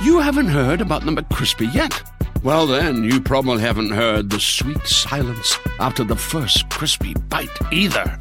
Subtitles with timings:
[0.00, 2.02] You haven't heard about the McCrispy yet.
[2.44, 8.16] Well, then, you probably haven't heard the sweet silence after the first crispy bite either.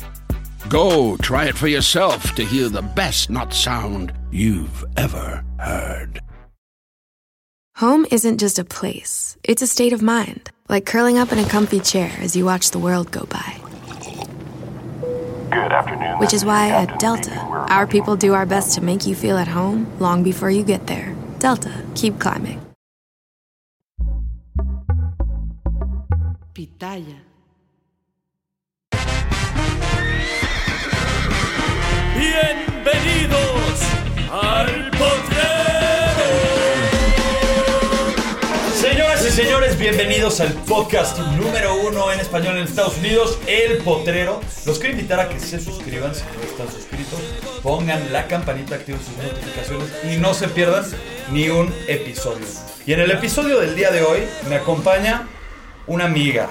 [0.70, 6.20] Go try it for yourself to hear the best nut sound you've ever heard.
[7.76, 11.48] Home isn't just a place, it's a state of mind, like curling up in a
[11.48, 13.62] comfy chair as you watch the world go by.
[15.52, 16.18] Good afternoon.
[16.18, 17.36] Which is why at Delta,
[17.70, 20.88] our people do our best to make you feel at home long before you get
[20.88, 21.16] there.
[21.40, 22.60] Delta, keep climbing.
[26.54, 27.22] Pitaya.
[32.16, 33.82] Bienvenidos
[34.32, 35.28] al potrero.
[38.74, 44.42] Señoras y señores, bienvenidos al podcast número uno en español en Estados Unidos, El Potrero.
[44.66, 47.20] Los quiero invitar a que se suscriban si no están suscritos,
[47.68, 50.86] pongan la campanita, activen sus notificaciones y no se pierdan
[51.34, 52.46] ni un episodio.
[52.86, 55.28] Y en el episodio del día de hoy me acompaña
[55.86, 56.48] una amiga,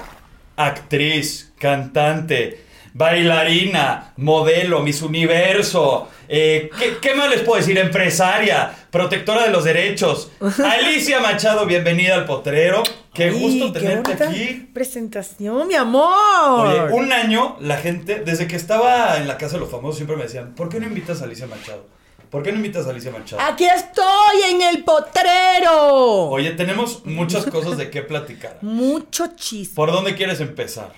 [0.55, 6.07] actriz, cantante, bailarina, modelo, Miss Universo.
[6.29, 7.79] eh, ¿qué, qué más les puedo decir?
[7.79, 10.29] Empresaria, protectora de los derechos.
[10.63, 12.83] Alicia Machado, bienvenida al Potrero.
[13.17, 14.69] Qué Ay, gusto qué tenerte bonita aquí.
[14.71, 16.67] Presentación, mi amor.
[16.67, 20.15] Oye, un año la gente, desde que estaba en la casa de los famosos, siempre
[20.15, 21.87] me decían, ¿por qué no invitas a Alicia Machado?
[22.29, 23.41] ¿Por qué no invitas a Alicia Machado?
[23.41, 26.29] Aquí estoy en el potrero.
[26.29, 28.59] Oye, tenemos muchas cosas de qué platicar.
[28.61, 29.73] Mucho chiste.
[29.75, 30.93] ¿Por dónde quieres empezar?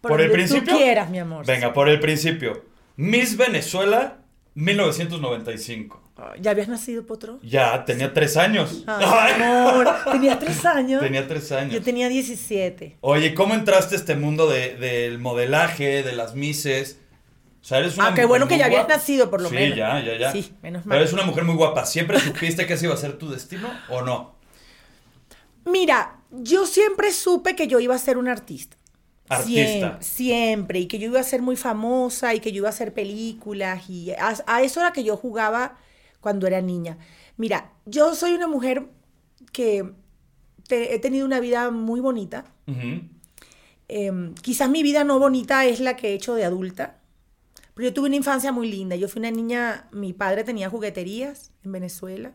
[0.00, 0.72] ¿Por, el principio?
[0.72, 1.44] Tú quieras, mi amor.
[1.44, 2.64] Venga, por el principio.
[2.96, 4.16] Miss Venezuela,
[4.54, 5.99] 1995.
[6.40, 7.38] ¿Ya habías nacido, potro?
[7.42, 8.84] Ya, tenía tres años.
[8.86, 9.88] Ay, amor.
[10.12, 11.00] Tenía tres años.
[11.02, 11.72] Tenía tres años.
[11.74, 12.98] Yo tenía 17.
[13.00, 16.98] Oye, ¿cómo entraste a este mundo de- del modelaje, de las misses?
[17.62, 19.76] O sea, eres una Ah, qué bueno que ya habías nacido, por lo sí, menos.
[19.76, 20.32] ya, ya, ya.
[20.32, 20.98] Sí, menos Pero mal.
[20.98, 21.84] eres una mujer muy guapa.
[21.86, 24.34] ¿Siempre supiste que ese iba a ser tu destino o no?
[25.64, 28.76] Mira, yo siempre supe que yo iba a ser una artista.
[29.28, 29.52] Artista.
[29.54, 32.72] Siempre, siempre, y que yo iba a ser muy famosa y que yo iba a
[32.72, 35.76] hacer películas y a, a eso era que yo jugaba
[36.20, 36.98] cuando era niña.
[37.36, 38.86] Mira, yo soy una mujer
[39.52, 39.92] que
[40.68, 42.44] te- he tenido una vida muy bonita.
[43.88, 47.00] Em, quizás mi vida no bonita es la que he hecho de adulta,
[47.74, 48.94] pero yo tuve una infancia muy linda.
[48.96, 52.32] Yo fui una niña, mi padre tenía jugueterías en Venezuela.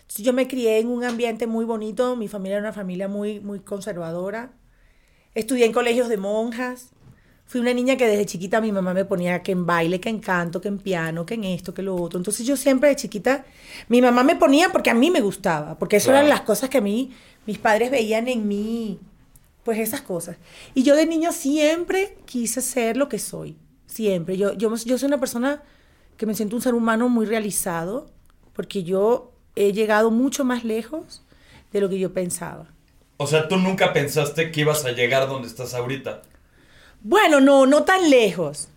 [0.00, 3.40] Entonces yo me crié en un ambiente muy bonito, mi familia era una familia muy,
[3.40, 4.52] muy conservadora.
[5.34, 6.90] Estudié en colegios de monjas.
[7.48, 10.20] Fui una niña que desde chiquita mi mamá me ponía que en baile, que en
[10.20, 12.18] canto, que en piano, que en esto, que lo otro.
[12.18, 13.46] Entonces yo siempre de chiquita,
[13.88, 16.18] mi mamá me ponía porque a mí me gustaba, porque eso Claro.
[16.18, 17.10] eran las cosas que a mí,
[17.46, 19.00] mis padres veían en mí,
[19.64, 20.36] pues esas cosas.
[20.74, 23.56] Y yo de niño siempre quise ser lo que soy,
[23.86, 24.36] siempre.
[24.36, 25.62] Yo, yo, yo soy una persona
[26.18, 28.10] que me siento un ser humano muy realizado,
[28.52, 31.22] porque yo he llegado mucho más lejos
[31.72, 32.66] de lo que yo pensaba.
[33.16, 36.22] O sea, tú nunca pensaste que ibas a llegar donde estás ahorita.
[37.00, 38.68] Bueno, no, no tan lejos.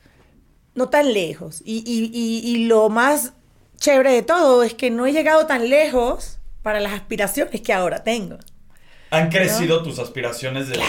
[0.75, 1.61] No tan lejos.
[1.65, 3.33] Y, y- y- y lo más
[3.77, 8.03] chévere de todo es que no he llegado tan lejos para las aspiraciones que ahora
[8.03, 8.37] tengo.
[9.09, 10.87] Han crecido tus aspiraciones de lo que,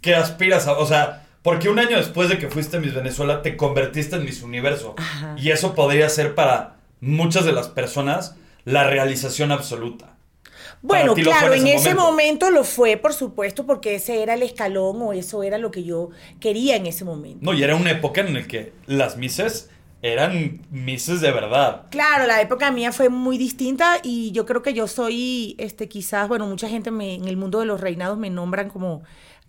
[0.00, 0.72] que aspiras a.
[0.78, 4.42] O sea, porque un año después de que fuiste Miss Venezuela, te convertiste en Miss
[4.42, 4.94] Universo.
[4.98, 5.36] Ajá.
[5.38, 8.34] Y eso podría ser para muchas de las personas
[8.64, 10.16] la realización absoluta.
[10.82, 12.46] Bueno, claro, en ese momento.
[12.46, 15.84] momento lo fue, por supuesto, porque ese era el escalón o eso era lo que
[15.84, 16.10] yo
[16.40, 17.38] quería en ese momento.
[17.40, 19.70] No, y era una época en la que las Misses
[20.02, 21.86] eran Misses de verdad.
[21.90, 26.28] Claro, la época mía fue muy distinta y yo creo que yo soy, este, quizás,
[26.28, 29.02] bueno, mucha gente me, en el mundo de los reinados me nombran como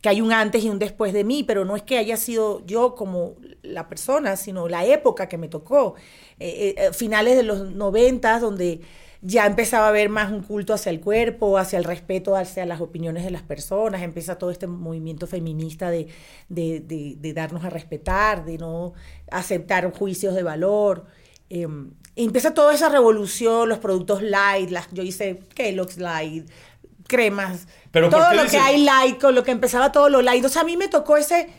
[0.03, 2.63] que hay un antes y un después de mí, pero no es que haya sido
[2.65, 5.95] yo como la persona, sino la época que me tocó.
[6.39, 8.81] Eh, eh, finales de los noventas, donde
[9.25, 12.81] ya empezaba a haber más un culto hacia el cuerpo, hacia el respeto hacia las
[12.81, 16.07] opiniones de las personas, empieza todo este movimiento feminista de,
[16.49, 18.93] de, de- de darnos a respetar, de no
[19.31, 21.05] aceptar juicios de valor.
[21.49, 21.67] Eh,
[22.15, 26.49] empieza toda esa revolución, los productos light, las, yo hice Kellogg's light,
[27.07, 30.43] cremas, Pero ¿por todo lo que hay light, con lo que empezaba todo lo light.
[30.45, 31.49] O sea, a mí me tocó ese,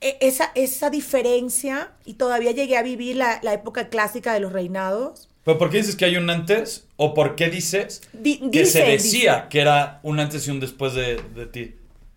[0.00, 4.52] e- esa, esa diferencia y todavía llegué a vivir la, la época clásica de los
[4.52, 5.28] reinados.
[5.44, 6.86] ¿Pero por qué dices que hay un antes?
[6.96, 9.48] ¿O por qué dices Di- que se decía dicen.
[9.50, 11.74] que era un antes y un después de, de ti?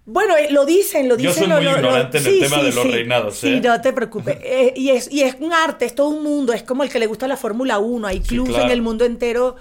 [0.07, 1.45] Bueno, eh, lo dicen, lo Yo dicen.
[1.45, 3.62] soy lo- muy ignorante en el tema de los reinados, Sí, ¿eh?
[3.63, 4.38] no te preocupes.
[4.44, 7.00] Eh, y, es, y es un arte, es todo un mundo, es como el que
[7.00, 8.06] le gusta la Fórmula 1.
[8.07, 8.66] Hay clubs claro.
[8.66, 9.56] en el mundo entero,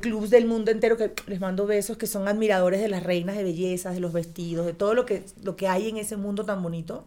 [0.00, 3.42] clubs del mundo entero que les mando besos, que son admiradores de las reinas de
[3.42, 6.62] bellezas, de los vestidos, de todo lo que, lo que hay en ese mundo tan
[6.62, 7.06] bonito.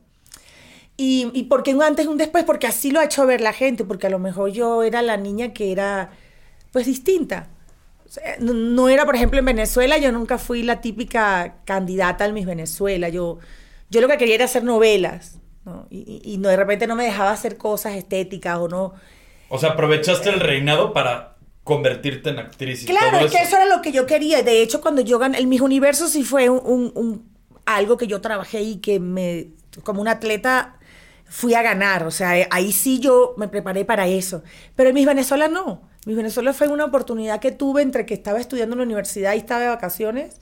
[0.98, 3.54] Y, y porque un antes y un después, porque así lo ha hecho ver la
[3.54, 6.10] gente, porque a lo mejor yo era la niña que era,
[6.72, 7.50] pues, distinta.
[8.06, 12.24] O sea, no, no era, por ejemplo, en Venezuela, yo nunca fui la típica candidata
[12.26, 13.10] al Miss Venezuela.
[13.10, 13.38] Yo,
[13.92, 15.86] yo lo que quería era hacer novelas, ¿no?
[15.92, 18.94] Y, y- y no, de repente no me dejaba hacer cosas estéticas o no.
[19.50, 23.48] O sea, aprovechaste el reinado para convertirte en actriz y Claro, todo es que eso.
[23.48, 24.42] eso era lo que yo quería.
[24.42, 27.30] De hecho, cuando yo gané el Miss Universo sí fue un, un- un-
[27.66, 29.50] algo que yo trabajé y que me,
[29.84, 30.80] como un atleta,
[31.30, 32.06] fui a ganar.
[32.06, 34.44] O sea, ahí sí yo me preparé para eso.
[34.76, 35.82] Pero en Miss Venezuela no.
[36.06, 39.38] Miss Venezuela fue una oportunidad que tuve entre que estaba estudiando en la universidad y
[39.38, 40.40] estaba de vacaciones.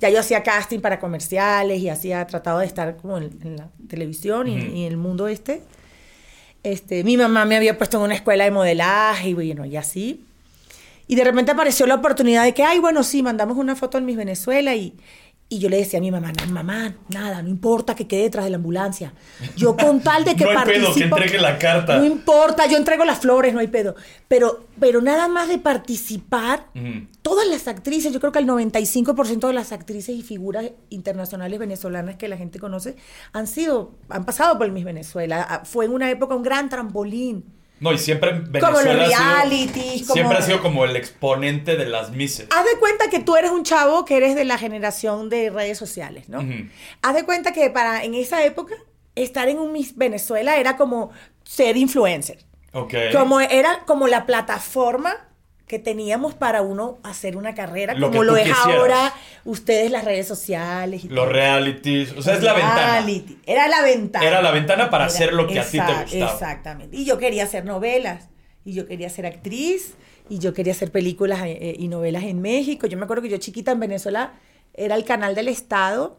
[0.00, 3.68] Ya yo hacía casting para comerciales y hacía, tratado de estar como en, en la
[3.88, 5.62] televisión y, en el mundo este.
[6.62, 10.24] Este, mi mamá me había puesto en una escuela de modelaje y bueno, y así.
[11.08, 14.04] Y de repente apareció la oportunidad de que, ay, bueno, sí, mandamos una foto en
[14.04, 14.94] Miss Venezuela y,
[15.50, 18.44] y yo le decía a mi mamá, "No, mamá, nada, no importa que quede detrás
[18.44, 19.14] de la ambulancia.
[19.56, 21.96] Yo con tal de que No hay pedo, que entregue la carta.
[21.98, 23.94] No importa, yo entrego las flores, no hay pedo.
[24.28, 27.06] Pero, pero nada más de participar, Ujú.
[27.22, 32.16] todas las actrices, yo creo que el 95% de las actrices y figuras internacionales venezolanas
[32.16, 32.96] que la gente conoce
[33.32, 35.46] han sido, han pasado por el Miss Venezuela.
[35.48, 37.44] Ah, Fue en una época un gran trampolín.
[37.80, 41.76] No, y siempre en Como los Venezuela realities, como- Siempre ha sido como el exponente
[41.76, 42.48] de las mises.
[42.50, 45.78] Haz de cuenta que tú eres un chavo que eres de la generación de redes
[45.78, 46.44] sociales, ¿no?
[47.02, 48.74] Haz de cuenta que para en esa época
[49.14, 51.10] estar en un Miss Venezuela era como
[51.44, 52.44] ser influencer.
[52.72, 52.94] Ok.
[53.12, 55.27] Como era como la plataforma
[55.68, 58.66] que teníamos para uno hacer una carrera, Lo como lo es quisieras.
[58.80, 61.04] ahora ustedes las redes sociales.
[61.04, 61.32] Y Los todo.
[61.32, 62.12] realities.
[62.16, 63.00] O sea, es la ventana.
[63.00, 63.38] Reality.
[63.46, 64.26] Era la ventana.
[64.26, 66.32] Era la ventana para Era- hacer lo que a ti te gustaba.
[66.32, 66.96] Exactamente.
[66.96, 68.28] Y yo quería hacer novelas.
[68.64, 69.94] Y yo quería ser actriz.
[70.30, 72.86] Y yo quería hacer películas eh, eh, y novelas en México.
[72.86, 74.32] Yo me acuerdo que yo chiquita en Venezuela
[74.74, 76.18] era el canal del Estado,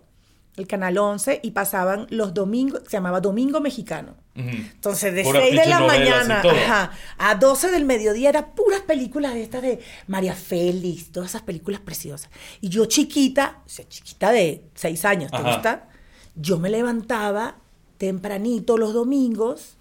[0.58, 4.16] el canal 11, y pasaban los domingos, se llamaba Domingo Mexicano.
[4.36, 9.34] Entonces, de Puras 6 de la mañana ajá, a 12 del mediodía era puras películas
[9.34, 12.30] de estas de María Félix, todas esas películas preciosas.
[12.62, 15.52] Y yo chiquita, o sea, chiquita de 6 años, ¿te Ajá.
[15.52, 15.90] gusta?
[16.36, 17.58] Yo me levantaba
[17.98, 19.78] tempranito los domingos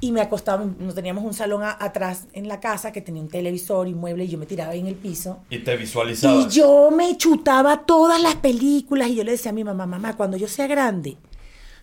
[0.00, 3.28] y me acostaba, no teníamos un salón a- atrás en la casa que tenía un
[3.28, 5.40] televisor y mueble y yo me tiraba ahí en el piso.
[5.50, 6.52] Y te Y visualizabas.
[6.54, 10.36] yo me chutaba todas las películas y yo le decía a mi mamá, mamá, cuando
[10.36, 11.16] yo sea grande,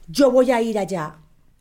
[0.08, 1.16] yo voy a ir allá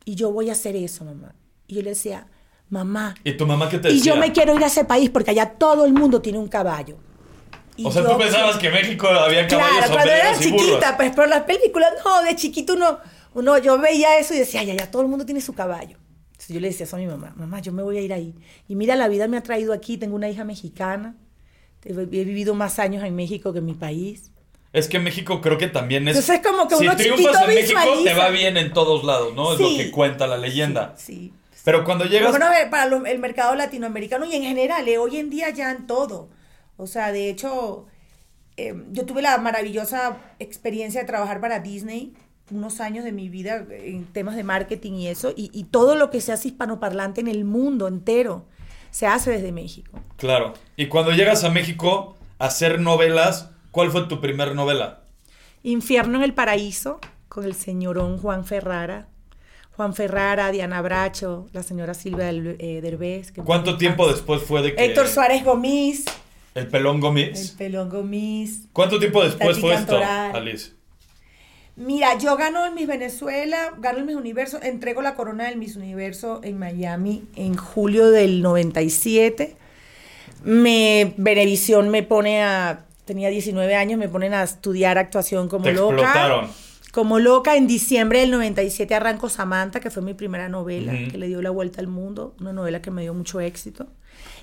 [0.05, 1.33] y yo voy a hacer eso, mamá.
[1.67, 2.27] Y yo le decía,
[2.69, 4.13] mamá, ¿Y tu mamá qué te y decía?
[4.15, 6.97] yo me quiero ir a ese país porque allá todo el mundo tiene un caballo.
[7.77, 10.39] Y O sea, yo- tú pensabas que en México había caballos Claro, cuando era y
[10.39, 12.97] chiquita, pues por las películas, no, de chiquito uno,
[13.35, 15.97] uno, yo veía eso y decía, ya, ya, todo el mundo tiene su caballo.
[16.39, 18.33] Entonces yo le decía eso a mi mamá, mamá, yo me voy a ir ahí.
[18.69, 21.17] Y mira, la vida me ha traído aquí, tengo una hija mexicana,
[21.83, 24.31] he vivido más años en México que en mi país.
[24.71, 26.15] Es que México creo que también es.
[26.15, 29.35] Entonces es como que si uno triunfas en México, te va bien en todos lados,
[29.35, 29.53] ¿no?
[29.53, 29.77] Es lo Sí.
[29.77, 30.93] que cuenta la leyenda.
[30.97, 31.33] Sí.
[31.65, 32.29] Pero cuando llegas.
[32.31, 35.87] Bueno, para lo- el mercado latinoamericano y en general, eh, hoy en día ya en
[35.87, 36.29] todo.
[36.77, 37.85] O sea, de hecho,
[38.55, 42.13] eh, yo tuve la maravillosa experiencia de trabajar para Disney
[42.51, 46.09] unos años de mi vida en temas de marketing y eso, y, y todo lo
[46.09, 48.45] que se hace hispanoparlante en el mundo entero
[48.91, 49.99] se hace desde México.
[50.17, 50.53] Claro.
[50.75, 55.03] Y cuando llegas a México a hacer novelas, ¿cuál fue tu primer novela?
[55.63, 59.07] Infierno en el Paraíso, con el señorón Juan Ferrara.
[59.75, 63.31] Juan Ferrara, Diana Bracho, la señora Silvia Del- eh, Derbez.
[63.31, 64.83] que ¿Cuánto tiempo después fue de que.
[64.85, 66.05] Héctor Suárez Gomis,
[66.55, 67.51] El pelón el Gómez.
[67.57, 68.67] pelón Gomis.
[68.73, 70.35] ¿Cuánto tiempo después Tati fue esto, Cantoral.
[70.35, 70.71] Alice?
[71.79, 75.77] Mira, yo gano el Miss Venezuela, gano el Miss Universo, entrego la corona del Miss
[75.77, 79.55] Universo en Miami en julio del 97.
[80.43, 85.73] Me, Venevisión me pone a, tenía 19 años, me ponen a estudiar actuación como Te
[85.73, 85.93] loca.
[86.01, 86.47] explotaron.
[86.91, 91.27] Como loca, en diciembre del 97 arranco Samantha, que fue mi primera novela, que le
[91.27, 93.87] dio la vuelta al mundo, una novela que me dio mucho éxito.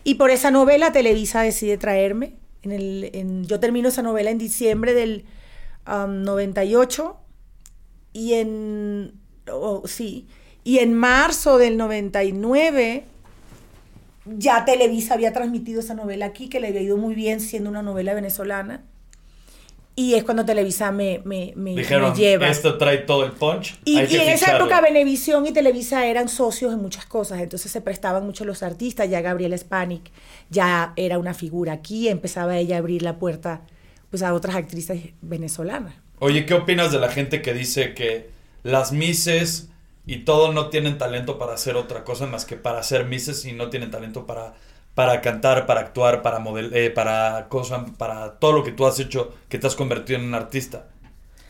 [0.04, 2.34] Y por esa novela Televisa decide traerme.
[2.62, 5.24] En el, en- yo termino esa novela en diciembre del
[5.88, 7.16] um, 98
[8.16, 9.12] y en,
[9.52, 10.26] oh, sí,
[10.64, 13.04] y en marzo del 99
[14.24, 17.82] ya Televisa había transmitido esa novela aquí, que le había ido muy bien siendo una
[17.82, 18.82] novela venezolana.
[19.94, 22.48] Y es cuando Televisa me, me, me, Dijeron, me lleva.
[22.48, 23.78] esto trae todo el punch.
[23.84, 24.64] Y, hay y que en esa ficharlo".
[24.64, 29.10] época Venevisión y Televisa eran socios en muchas cosas, entonces se prestaban mucho los artistas,
[29.10, 30.10] ya Gabriela Spanik
[30.48, 33.60] ya era una figura aquí, empezaba ella a abrir la puerta
[34.08, 36.05] pues a otras actrices venezolanas.
[36.18, 38.30] Oye, ¿qué opinas de la gente que dice que
[38.62, 39.68] las mises
[40.06, 43.52] y todo no tienen talento para hacer otra cosa más que para ser mises y
[43.52, 44.54] no tienen talento para,
[44.94, 48.98] para cantar, para actuar, para model, eh, para cosas, para todo lo que tú has
[48.98, 50.88] hecho, que te has convertido en un artista?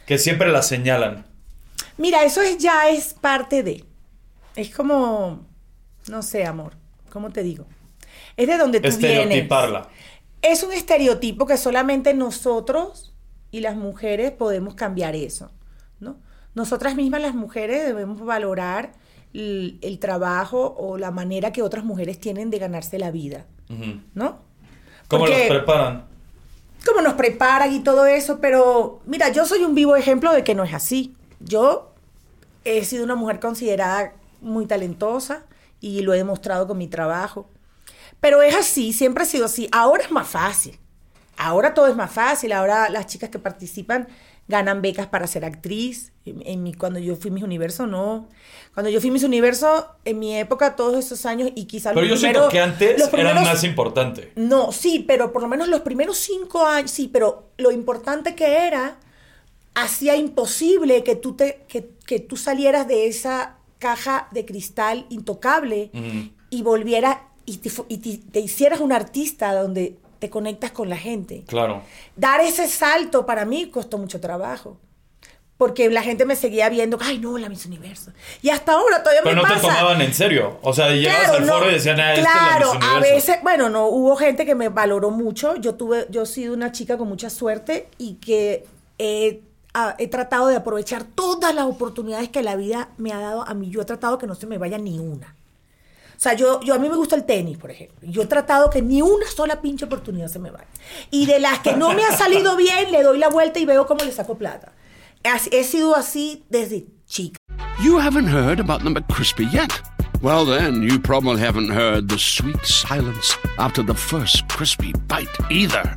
[0.05, 1.27] Que siempre la señalan.
[1.97, 3.85] Mira, eso es, ya es parte de,
[4.57, 5.47] es como,
[6.09, 6.73] no sé, amor,
[7.11, 7.67] ¿cómo te digo?
[8.37, 9.05] Es de donde tú vienes.
[9.05, 9.89] Estereotiparla.
[10.43, 13.13] es un estereotipo que solamente nosotros
[13.51, 15.51] y las mujeres podemos cambiar eso,
[16.01, 16.17] ¿no?
[16.55, 18.93] Nosotras mismas las mujeres debemos valorar
[19.35, 24.01] el, el trabajo o la manera que otras mujeres tienen de ganarse la vida, Ujú.
[24.15, 24.39] ¿no?
[25.09, 26.05] ¿Cómo los preparan?
[26.87, 30.55] cómo nos preparan y todo eso, pero mira, yo soy un vivo ejemplo de que
[30.55, 31.15] no es así.
[31.41, 31.93] Yo
[32.65, 35.43] he sido una mujer considerada muy talentosa
[35.81, 37.49] y lo he demostrado con mi trabajo.
[38.21, 39.69] Pero es así, siempre ha sido así.
[39.73, 40.79] Ahora es más fácil.
[41.37, 42.53] Ahora todo es más fácil.
[42.53, 44.09] Ahora las chicas que participan
[44.49, 46.13] ganan becas para ser actriz.
[46.25, 48.29] En, en mi, cuando yo fui Miss Universo, no.
[48.75, 52.17] Cuando yo fui Miss Universo, en mi época, todos esos años, y quizás Pero yo
[52.17, 54.33] siento que antes los era primeros- más importante.
[54.37, 58.67] no, sí, pero por lo menos los primeros cinco años, sí, pero lo importante que
[58.67, 58.99] era,
[59.75, 65.91] hacía imposible que tú, te, que, que tú salieras de esa caja de cristal intocable
[66.51, 70.89] y volvieras y, te, fu- y te- te hicieras un artista donde te conectas con
[70.89, 71.45] la gente.
[71.47, 71.83] Claro.
[72.17, 74.79] Dar ese salto para mí costó mucho trabajo.
[75.57, 78.11] Porque la gente me seguía viendo, ay, no, la Miss Universo.
[78.43, 80.59] Y hasta ahora todavía Pero me no te tomaban en serio.
[80.61, 82.91] O sea, llegabas Claro, al no, foro y decían, ah, es la claro, Miss a
[82.93, 83.15] Universo".
[83.15, 85.57] veces, bueno, no, hubo gente que me valoró mucho.
[85.57, 88.67] Yo tuve, yo he sido una chica con mucha suerte y que
[88.99, 89.41] he,
[89.73, 93.55] a- he tratado de aprovechar todas las oportunidades que la vida me ha dado a
[93.55, 93.71] mí.
[93.71, 95.37] Yo he tratado que no se me vaya ni una.
[96.17, 98.09] O sea, yo, yo a mí me gusta el tenis, por ejemplo.
[98.11, 100.69] Yo he tratado que ni una sola pinche oportunidad se me vaya.
[101.11, 103.87] Y de las que no me han salido bien, le doy la vuelta y veo
[103.87, 104.73] cómo le saco plata.
[105.53, 107.39] He sido así desde chica.
[107.83, 109.73] You haven't heard about the McCrispy yet?
[110.23, 115.97] Well, then, you probably haven't heard the sweet silence after the first crispy bite either.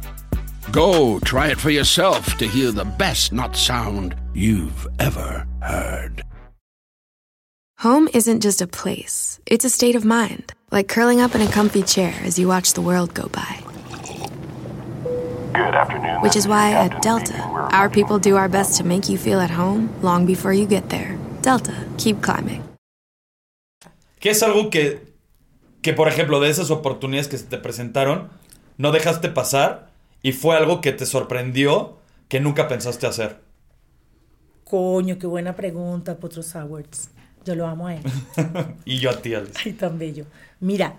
[0.71, 6.23] Go try it for yourself to hear the best nut sound you've ever heard.
[7.79, 11.47] Home isn't just a place, it's a state of mind, like curling up in a
[11.47, 13.63] comfy chair as you watch the world go by.
[15.53, 16.19] Good afternoon.
[16.21, 17.39] Which is why at Delta,
[17.71, 20.89] our people do our best to make you feel at home long before you get
[20.89, 21.17] there.
[21.41, 22.63] Delta, keep climbing.
[24.19, 25.13] ¿Qué es algo que,
[25.81, 28.29] que, por ejemplo, de esas oportunidades que se te presentaron,
[28.77, 29.89] no dejaste pasar
[30.21, 31.95] y fue algo que te sorprendió
[32.27, 33.39] que nunca pensaste hacer?
[34.65, 37.11] Coño, qué buena pregunta, Potro Sowards.
[37.45, 38.01] Yo lo amo a él.
[38.85, 39.57] Y yo a ti, Alex.
[39.65, 40.25] Ay, tan bello.
[40.59, 40.95] Mira,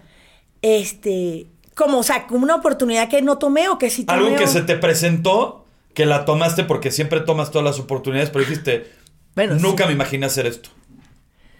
[0.62, 4.18] este, como, o sea, como una oportunidad que no tomé o que sí tomé.
[4.18, 8.30] Algo que o- se te presentó, que la tomaste porque siempre tomas todas las oportunidades,
[8.30, 8.90] pero dijiste,
[9.35, 9.88] Bueno, nunca sí.
[9.88, 10.70] me imaginé hacer esto.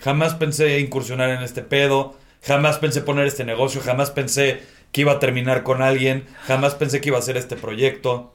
[0.01, 5.13] Jamás pensé incursionar en este pedo, jamás pensé poner este negocio, jamás pensé que iba
[5.13, 8.35] a terminar con alguien, jamás pensé que iba a hacer este proyecto.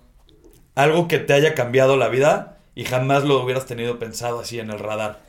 [0.76, 4.70] Algo que te haya cambiado la vida y jamás lo hubieras tenido pensado así en
[4.70, 5.22] el radar.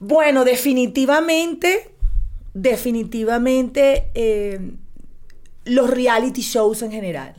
[0.00, 1.90] Bueno, definitivamente,
[2.54, 4.72] definitivamente eh,
[5.64, 7.34] los reality shows en general.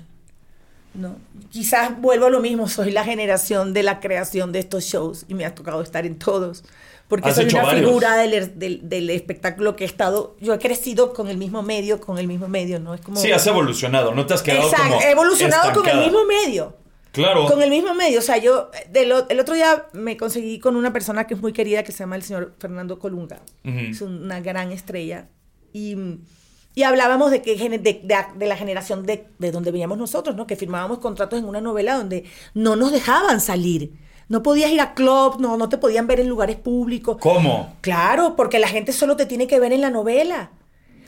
[0.93, 1.15] ¿no?
[1.51, 5.33] Quizás vuelvo a lo mismo, soy la generación de la creación de estos shows y
[5.33, 6.63] me ha tocado estar en todos.
[7.07, 7.85] Porque soy una varios.
[7.89, 10.37] figura del, del- del espectáculo que he estado.
[10.39, 12.93] Yo he crecido con el mismo medio, con el mismo medio, ¿no?
[12.93, 13.17] Es como.
[13.19, 16.73] Sí, has evolucionado, no te has quedado Exacto, como he evolucionado con el mismo medio.
[17.11, 17.45] Claro.
[17.47, 18.19] Con el mismo medio.
[18.19, 21.51] O sea, yo del el otro día me conseguí con una persona que es muy
[21.53, 23.41] querida que se llama el señor Fernando Colunga.
[23.63, 25.27] Es una gran estrella.
[25.73, 25.97] Y,
[26.73, 28.01] y hablábamos de, que, de, de-
[28.35, 30.47] de la generación de, de donde veníamos nosotros, ¿no?
[30.47, 33.91] Que firmábamos contratos en una novela donde no nos dejaban salir.
[34.29, 37.17] No podías ir a club, no, no te podían ver en lugares públicos.
[37.19, 37.75] ¿Cómo?
[37.81, 40.51] Claro, porque la gente solo te tiene que ver en la novela.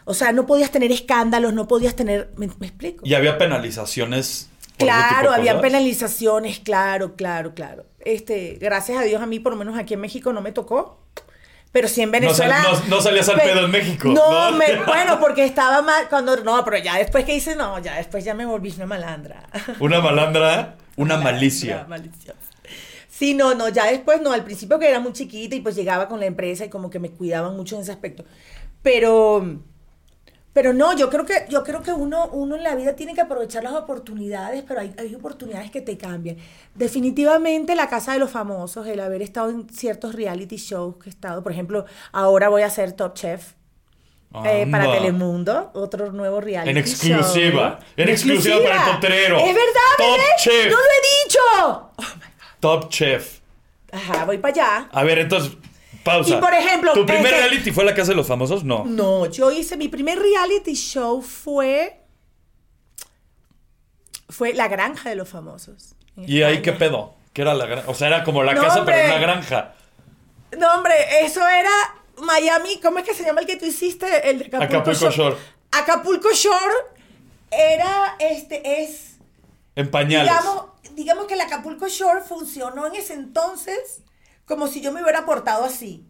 [0.03, 2.33] O sea, no podías tener escándalos, no podías tener...
[2.35, 3.05] ¿Me, me explico?
[3.05, 4.49] Y había penalizaciones.
[4.77, 7.85] Claro, había penalizaciones, claro, claro, claro.
[7.99, 10.99] Este, gracias a Dios a mí, por lo menos aquí en México, no me tocó.
[11.71, 12.61] Pero sí en Venezuela.
[12.61, 14.57] sal- no- no salías al Pe- pedo en México, No, ¿no?
[14.57, 16.35] me- bueno, porque estaba mal cuando.
[16.37, 19.47] No, pero ya después que hice, no, ya después ya me volví una malandra.
[19.79, 21.87] Una malandra, una Una malicia.
[23.09, 26.07] Sí, no, no, ya después no, al principio que era muy chiquita y pues llegaba
[26.07, 28.23] con la empresa y como que me cuidaban mucho en ese aspecto.
[28.83, 29.59] Pero,
[30.53, 33.21] pero no, yo creo que, yo creo que uno, uno en la vida tiene que
[33.21, 36.37] aprovechar las oportunidades, pero hay, hay oportunidades que te cambian.
[36.75, 41.11] Definitivamente la casa de los famosos, el haber estado en ciertos reality shows que he
[41.11, 43.53] estado, por ejemplo, ahora voy a ser Top Chef.
[44.45, 44.91] eh, para.
[44.91, 47.79] Telemundo, otro nuevo reality En exclusiva.
[47.79, 47.87] show.
[47.97, 49.37] En exclusiva para el potrero.
[49.39, 50.19] Es verdad, Top.
[50.37, 50.65] Chef.
[50.71, 51.91] ¡No lo he dicho!
[52.59, 53.39] Top Chef.
[53.91, 54.89] Ajá, voy para allá.
[54.91, 55.51] A ver, entonces,
[56.03, 56.37] pausa.
[56.37, 58.63] Y, por ejemplo, ¿Tu primer reality fue la casa de los famosos?
[58.63, 58.85] No.
[58.85, 61.99] No, yo hice mi primer reality show fue
[64.29, 65.95] fue La Granja de los Famosos.
[66.17, 67.13] ¿Y ahí qué pedo?
[67.33, 67.89] ¿Qué era la granja?
[67.89, 68.93] O sea, era como la No, casa, hombre.
[68.95, 69.73] pero en una granja.
[70.57, 71.71] No, hombre, eso era
[72.21, 74.29] Miami, ¿cómo es que se llama el que tú hiciste?
[74.29, 75.35] El de Acapulco, Acapulco Shore.
[75.71, 76.75] Acapulco Shore
[77.51, 79.15] era, este, es,
[79.75, 80.31] En pañales.
[80.31, 84.01] digamos, digamos que el Acapulco Shore funcionó en ese entonces
[84.45, 86.05] como si yo me hubiera portado así.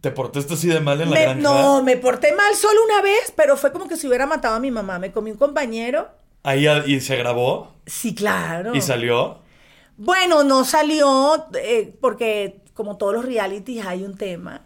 [0.00, 1.40] ¿Te portaste así de mal en la Me- granja?
[1.40, 4.60] no, me porté mal solo una vez, pero fue como que si hubiera matado a
[4.60, 4.98] mi mamá.
[4.98, 6.08] Me comí un compañero.
[6.42, 8.74] Ahí y se grabó Sí, claro.
[8.74, 9.38] y salió.
[9.96, 14.62] Bueno, no salió eh, porque como todos los realities hay un tema.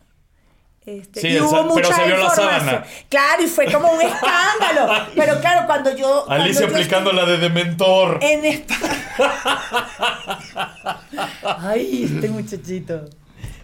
[0.87, 2.85] Este, Sí, y hubo sa- pero mucha se vio la sábana.
[3.09, 5.07] Claro, y fue como un escándalo.
[5.17, 6.23] pero claro, cuando yo.
[6.27, 8.21] cuando Alicia yo aplicando la de Dementor.
[8.23, 8.93] En España.
[11.43, 13.05] Ay, este muchachito.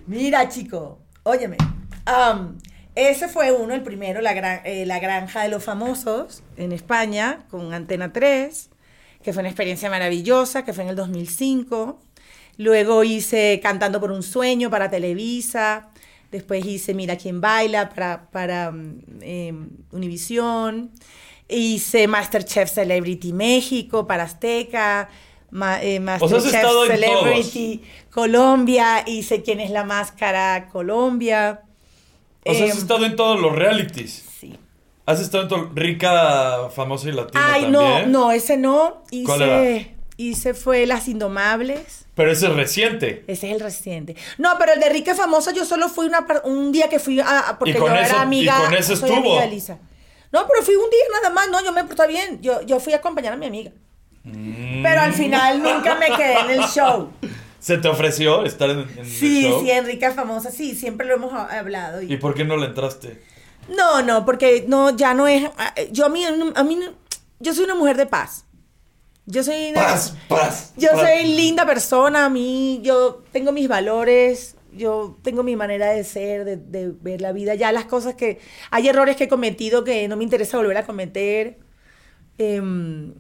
[0.07, 1.57] Mira, chico, óyeme.
[2.95, 7.45] ese fue uno, el primero, la, gran- eh, la Granja de los Famosos, en España,
[7.51, 8.69] con Antena 3,
[9.23, 12.01] que fue una experiencia maravillosa, que fue en el 2005.
[12.59, 15.89] Luego hice Cantando por un Sueño para Televisa.
[16.33, 20.91] Después hice Mira quién baila para, para mm, em, Univisión.
[21.49, 25.09] Hice Masterchef Celebrity México para Azteca.
[25.51, 29.05] Ma- eh, O sea, has Masterchef Celebrity Colombia.
[29.07, 31.61] Hice Quién es la Máscara Colombia.
[32.45, 34.25] O sea, has Em, estado en todos los realities.
[34.41, 34.57] sí.
[35.05, 35.71] Has estado en todo.
[35.75, 38.11] Rica, famosa y latina Ay, también.
[38.13, 39.03] no, no, ese no.
[39.27, 39.87] ¿Cuál era?
[40.31, 42.05] Hice, fue Las Indomables.
[42.15, 43.25] Pero ese es reciente.
[43.27, 44.17] Ese es el reciente.
[44.39, 47.49] No, pero el de Rica Famosa yo solo fui una un día que fui a,
[47.51, 48.57] a- porque yo era amiga.
[48.59, 49.17] y con ese soy estuvo.
[49.21, 49.79] amiga de Lisa.
[50.31, 52.41] No, pero fui un día nada más, no, yo me porté bien.
[52.43, 53.71] Yo, yo fui a acompañar a mi amiga.
[54.25, 54.83] Mm.
[54.83, 57.11] Pero al final nunca me quedé en el show.
[57.59, 59.63] ¿Se te ofreció estar en, en Sí, el show?
[59.63, 62.03] sí, en Rica Famosa, sí, siempre lo hemos ha- hablado.
[62.03, 63.23] y- ¿Y por qué no le entraste?
[63.69, 65.49] No, no, porque no, ya no es.
[65.93, 66.81] Yo a mí, a mí,
[67.39, 68.45] yo soy una mujer de paz.
[69.27, 70.73] Yo soy una- Paz, paz.
[70.77, 71.01] Yo paz.
[71.01, 76.45] soy linda persona, a mí, yo tengo mis valores, yo tengo mi manera de ser,
[76.45, 77.55] de, de ver la vida.
[77.55, 80.87] Ya las cosas que, hay errores que he cometido que no me interesa volver a
[80.87, 81.59] cometer.
[82.39, 83.13] Em,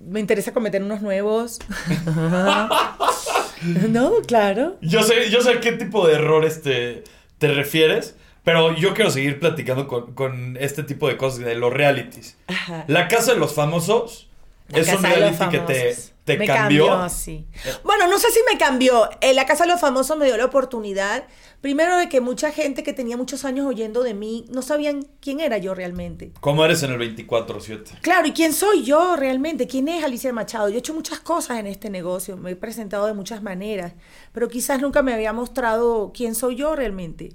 [0.00, 1.58] me interesa cometer unos nuevos.
[3.88, 4.76] no, claro.
[4.80, 7.04] Yo sé, yo sé a qué tipo de errores te,
[7.38, 11.72] te refieres, pero yo quiero seguir platicando con, con este tipo de cosas de los
[11.72, 12.36] realities.
[12.46, 12.84] Ajá.
[12.86, 14.27] La Casa de los Famosos
[14.68, 17.08] La es un Casa de los reality que te, me cambió.
[17.08, 17.46] sí.
[17.84, 19.08] Bueno, no sé si me cambió.
[19.22, 21.24] En la Casa de los Famosos me dio la oportunidad,
[21.62, 25.40] primero de que mucha gente que tenía muchos años oyendo de mí no sabían quién
[25.40, 26.32] era yo realmente.
[26.40, 28.00] ¿Cómo eres en el 24-7?
[28.02, 29.66] Claro, ¿y quién soy yo realmente?
[29.66, 30.68] ¿Quién es Alicia Machado?
[30.68, 33.94] Yo he hecho muchas cosas en este negocio, me he presentado de muchas maneras,
[34.32, 37.30] pero quizás nunca me había mostrado quién soy yo realmente.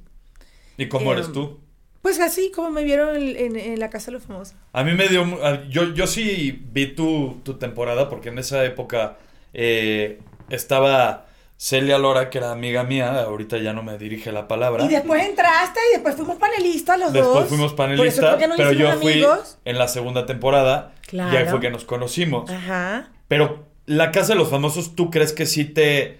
[0.77, 1.59] ¿Y cómo Em, eres tú?
[2.03, 4.53] Pues así como me vieron en, en- en la Casa de los Famosos.
[4.73, 5.25] A mí me dio...
[5.69, 9.17] Yo, yo sí vi tu, tu temporada porque en esa época
[9.53, 11.25] eh, estaba
[11.57, 14.83] Celia Lora, que era amiga mía, ahorita ya no me dirige la palabra.
[14.83, 17.47] Y después entraste y después fuimos panelistas los Después dos.
[17.47, 19.25] fuimos Por eso panelistas, pero yo fui
[19.63, 21.33] en la segunda temporada Claro.
[21.33, 22.49] y ahí fue que nos conocimos.
[22.51, 23.11] Ajá.
[23.29, 26.19] Pero la Casa de los Famosos, ¿tú crees que sí te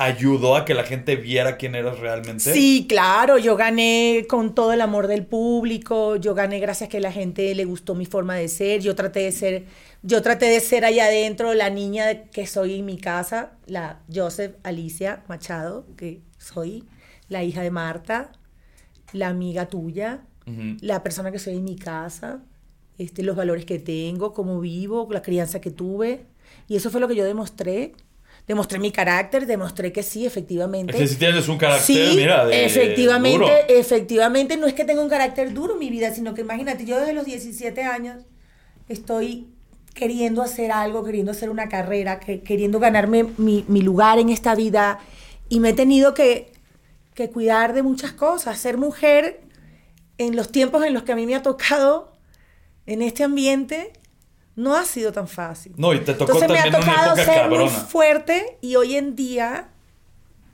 [0.00, 2.54] ayudó a que la gente viera quién eras realmente?
[2.54, 7.00] Sí, claro, yo gané con todo el amor del público, yo gané gracias a que
[7.00, 9.66] la gente le gustó mi forma de ser, yo traté de ser,
[10.02, 14.56] yo traté de ser allá adentro la niña que soy en mi casa, la Joseph
[14.62, 16.84] Alicia Machado, que soy
[17.28, 18.32] la hija de Marta,
[19.12, 20.22] la amiga tuya,
[20.80, 22.40] la persona que soy en mi casa,
[22.96, 26.24] este, los valores que tengo, cómo vivo, la crianza que tuve.
[26.68, 27.92] Y eso fue lo que yo demostré.
[28.50, 30.92] Demostré mi carácter, demostré que sí, efectivamente.
[30.92, 33.48] Es que si tienes un carácter, Sí, mira, de efectivamente, duro.
[33.68, 37.12] efectivamente, no es que tenga un carácter duro mi vida, sino que imagínate, yo desde
[37.12, 38.24] los 17 años
[38.88, 39.46] estoy
[39.94, 44.56] queriendo hacer algo, queriendo hacer una carrera, que- queriendo ganarme mi, mi lugar en esta
[44.56, 44.98] vida
[45.48, 46.50] y me he tenido que,
[47.14, 48.58] que cuidar de muchas cosas.
[48.58, 49.42] Ser mujer
[50.18, 52.12] en los tiempos en los que a mí me ha tocado
[52.86, 53.92] en este ambiente
[54.60, 55.72] no ha sido tan fácil.
[55.76, 58.96] No, y te tocó Entonces me ha una tocado época ser muy fuerte y hoy
[58.96, 59.68] en día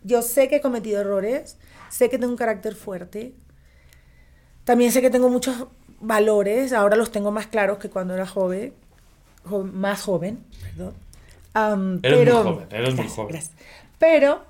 [0.05, 1.57] yo sé que he cometido errores,
[1.89, 3.35] sé que tengo un carácter fuerte,
[4.65, 5.67] también sé que tengo muchos
[6.01, 8.73] valores, ahora los tengo más claros que cuando era joven,
[9.45, 10.95] jo- más joven, perdón.
[11.55, 13.29] Am, Eres muy pero, joven, eres muy joven.
[13.33, 13.55] gracias.
[13.99, 14.45] Pero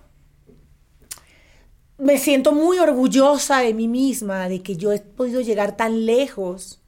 [1.99, 6.81] me siento muy orgullosa de mí misma, de que yo he podido llegar tan lejos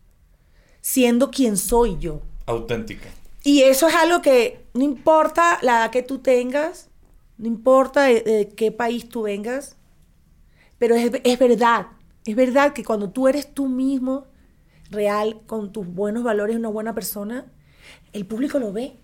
[0.80, 2.20] siendo quien soy yo.
[2.48, 3.08] Auténtica.
[3.44, 6.90] Y eso es algo que no importa la edad que tú tengas,
[7.38, 9.76] no importa de, de qué país tú vengas,
[10.78, 11.86] pero es, es verdad,
[12.24, 14.26] es verdad que cuando tú eres tú mismo,
[14.90, 17.46] real, con tus buenos valores, una buena persona,
[18.12, 18.96] el público lo ve.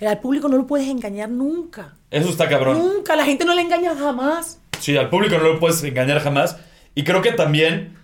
[0.00, 1.94] Al público no lo puedes engañar nunca.
[2.10, 2.78] Eso está cabrón.
[2.78, 4.60] Nunca, la gente no le engaña jamás.
[4.80, 6.56] Sí, al público no lo puedes engañar jamás.
[6.94, 7.96] Y creo que también...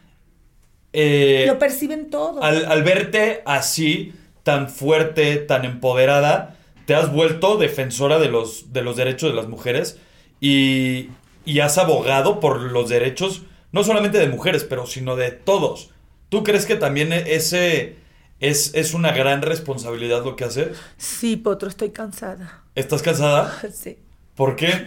[0.93, 2.41] eh, lo perciben todo.
[2.43, 4.13] al, al verte así,
[4.49, 6.57] tan fuerte, tan empoderada,
[6.87, 9.99] te has vuelto defensora de los, de los derechos de las mujeres
[10.41, 11.11] y,
[11.45, 15.91] y has abogado por los derechos no solamente de mujeres, pero sino de todos.
[16.31, 17.97] ¿Tú crees que también ese
[18.41, 20.79] es, es una gran responsabilidad lo que haces?
[20.97, 22.63] Sí, Potro, estoy cansada.
[22.75, 23.55] ¿Estás cansada?
[23.75, 23.99] Sí.
[24.35, 24.87] ¿Por qué?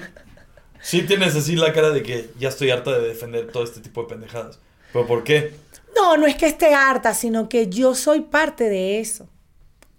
[0.81, 4.01] Sí tienes así la cara de que ya estoy harta de defender todo este tipo
[4.01, 4.57] de pendejadas.
[4.91, 5.53] ¿Pero por qué?
[5.95, 9.29] No, no es que esté harta, sino que yo soy parte de eso.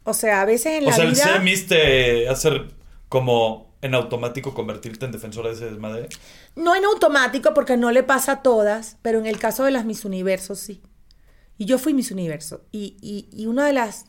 [0.04, 1.38] O sea, a veces en O la sea, el vida...
[1.38, 2.68] CMIS te hacer
[3.08, 6.08] como en automático convertirte en defensora de ese desmadre.
[6.54, 9.84] No en automático porque no le pasa a todas, pero en el caso de las
[9.84, 10.80] Miss Universo sí.
[11.58, 12.64] Y yo fui Miss Universo.
[12.72, 14.06] Y, y, y una de las,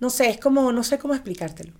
[0.00, 1.72] no sé, es como, no sé cómo explicártelo,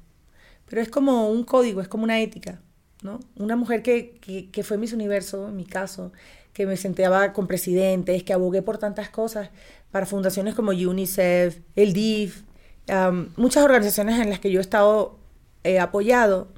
[0.69, 2.61] pero es como un código, es como una ética,
[3.03, 3.21] ¿no?
[3.37, 6.13] Una mujer que, que, que fue Miss Universo, en mi caso,
[6.53, 9.51] que me sentaba con presidentes, que abogué por tantas cosas
[9.91, 12.43] para fundaciones como UNICEF, el DIF,
[12.89, 15.17] um, muchas organizaciones en las que yo he estado
[15.65, 16.49] eh, apoyado,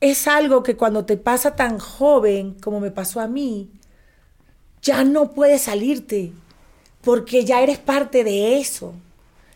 [0.00, 3.70] es algo que cuando te pasa tan joven como me pasó a mí,
[4.82, 6.32] ya no puedes salirte,
[7.02, 8.94] porque ya eres parte de eso.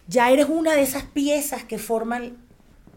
[0.07, 2.37] Ya eres una de esas piezas que forman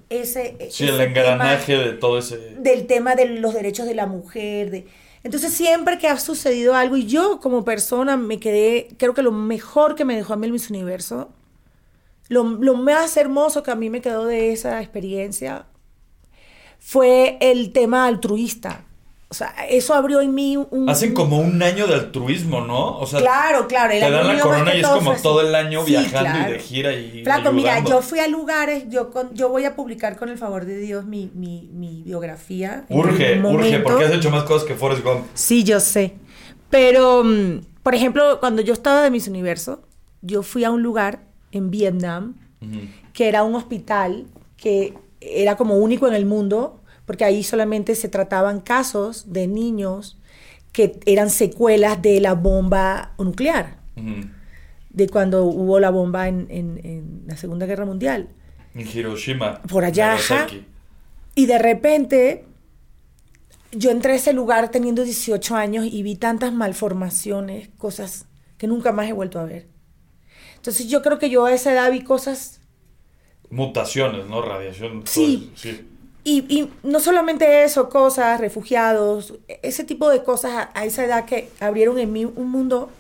[0.10, 0.58] ese...
[0.70, 2.38] Sí, ese el engranaje de todo ese...
[2.60, 4.70] del tema de los derechos de la mujer.
[4.70, 4.88] De...
[5.24, 9.32] Entonces siempre que ha sucedido algo, y yo como persona me quedé, creo que lo
[9.32, 11.30] mejor que me dejó a mí el Miss Universo,
[12.30, 15.66] lo, lo más hermoso que a mí me quedó de esa experiencia
[16.80, 18.86] fue el tema altruista.
[19.32, 20.90] O sea, eso abrió en mí un...
[20.90, 22.98] Hacen como un año de altruismo, ¿no?
[22.98, 23.94] O sea, Claro, claro.
[23.94, 26.50] el te dan la corona y es como todo el año Sí, viajando claro.
[26.50, 29.76] y de gira y Flaco, mira, yo fui a lugares, yo, con, yo voy a
[29.76, 32.86] publicar con el favor de Dios mi, mi, mi biografía.
[32.90, 35.26] Urge, urge, porque has hecho más cosas que Forrest Gump.
[35.36, 36.16] Sí, yo sé.
[36.72, 39.84] Pero, mm, por ejemplo, cuando yo estaba de Miss Universo,
[40.24, 42.36] yo fui a un lugar en Vietnam
[43.14, 44.26] que era un hospital
[44.58, 50.18] que era como único en el mundo, porque ahí solamente se trataban casos de niños
[50.74, 53.78] que eran secuelas de la bomba nuclear,
[54.90, 58.28] de cuando hubo la bomba en, en- en la Segunda Guerra Mundial.
[58.76, 59.62] En Hiroshima.
[59.64, 60.08] Por allá.
[60.14, 60.66] Nagasaki.
[61.36, 62.46] Y de repente
[63.72, 68.26] yo entré a ese lugar teniendo 18 años y vi tantas malformaciones, cosas
[68.58, 69.68] que nunca más he vuelto a ver.
[70.60, 72.60] Entonces yo creo que yo a esa edad vi cosas
[73.50, 74.42] Mutaciones, ¿no?
[74.42, 75.04] Radiación.
[75.06, 75.52] Sí.
[75.56, 75.86] eso, sí.
[76.24, 81.26] Y, y no solamente eso, cosas, refugiados, ese tipo de cosas a, a esa edad
[81.26, 82.92] que abrieron en mí un mundo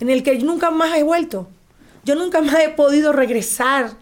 [0.00, 1.48] en el que nunca más he vuelto.
[2.04, 3.92] Yo nunca más he podido regresar.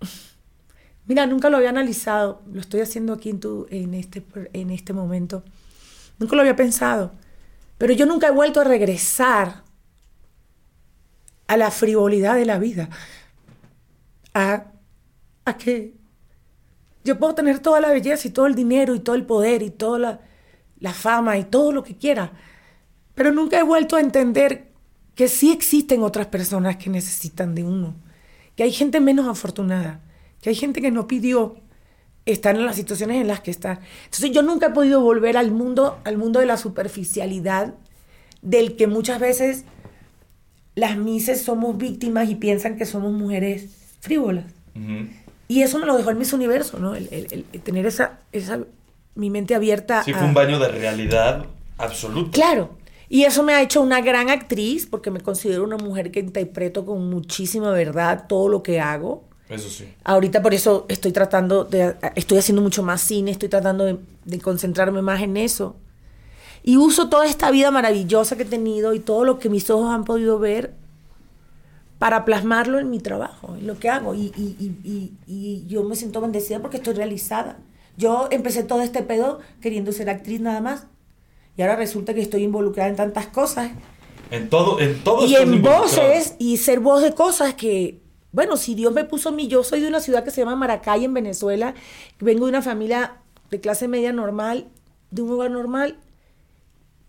[1.06, 2.40] Mira, nunca lo había analizado.
[2.50, 5.42] Lo estoy haciendo aquí en, tu, en, este, en este momento.
[6.18, 7.12] Nunca lo había pensado.
[7.76, 9.65] Pero yo nunca he vuelto a regresar
[11.46, 12.88] a la frivolidad de la vida.
[14.34, 14.66] A
[15.46, 15.94] a que
[17.04, 19.70] yo puedo tener toda la belleza y todo el dinero y todo el poder y
[19.70, 20.20] toda la,
[20.80, 22.32] la fama y todo lo que quiera,
[23.14, 24.72] pero nunca he vuelto a entender
[25.14, 27.94] que sí existen otras personas que necesitan de uno,
[28.56, 30.00] que hay gente menos afortunada,
[30.42, 31.56] que hay gente que no pidió
[32.26, 33.80] estar en las situaciones en las que está.
[34.04, 37.74] Entonces yo nunca he podido volver al mundo, al mundo de la superficialidad,
[38.42, 39.64] del que muchas veces
[40.76, 43.66] las mises somos víctimas y piensan que somos mujeres
[44.00, 44.44] frívolas.
[45.48, 46.94] Y eso me lo dejó el Miss Universo, ¿no?
[46.94, 48.60] El, el- el tener esa, esa,
[49.14, 50.02] mi mente abierta.
[50.04, 51.46] Sí, a- fue un baño de realidad
[51.78, 52.30] absoluta.
[52.32, 52.70] Claro.
[53.08, 56.84] Y eso me ha hecho una gran actriz, porque me considero una mujer que interpreto
[56.84, 59.24] con muchísima verdad todo lo que hago.
[59.48, 59.86] Eso sí.
[60.02, 64.40] Ahorita por eso estoy tratando de, estoy haciendo mucho más cine, estoy tratando de, de
[64.40, 65.76] concentrarme más en eso.
[66.66, 69.88] Y uso toda esta vida maravillosa que he tenido y todo lo que mis ojos
[69.94, 70.74] han podido ver
[71.98, 74.14] para plasmarlo en mi trabajo, en lo que hago.
[74.14, 77.58] Y, y- y- y- yo me siento bendecida porque estoy realizada.
[77.96, 80.86] Yo empecé todo este pedo queriendo ser actriz nada más.
[81.56, 83.70] Y ahora resulta que estoy involucrada en tantas cosas.
[84.32, 88.02] En todo, en todo Y en voces y ser voz de cosas que,
[88.32, 90.56] bueno, si Dios me puso a mí, yo soy de una ciudad que se llama
[90.56, 91.74] Maracay en Venezuela,
[92.18, 93.18] vengo de una familia
[93.50, 94.66] de clase media normal,
[95.12, 95.96] de un hogar normal,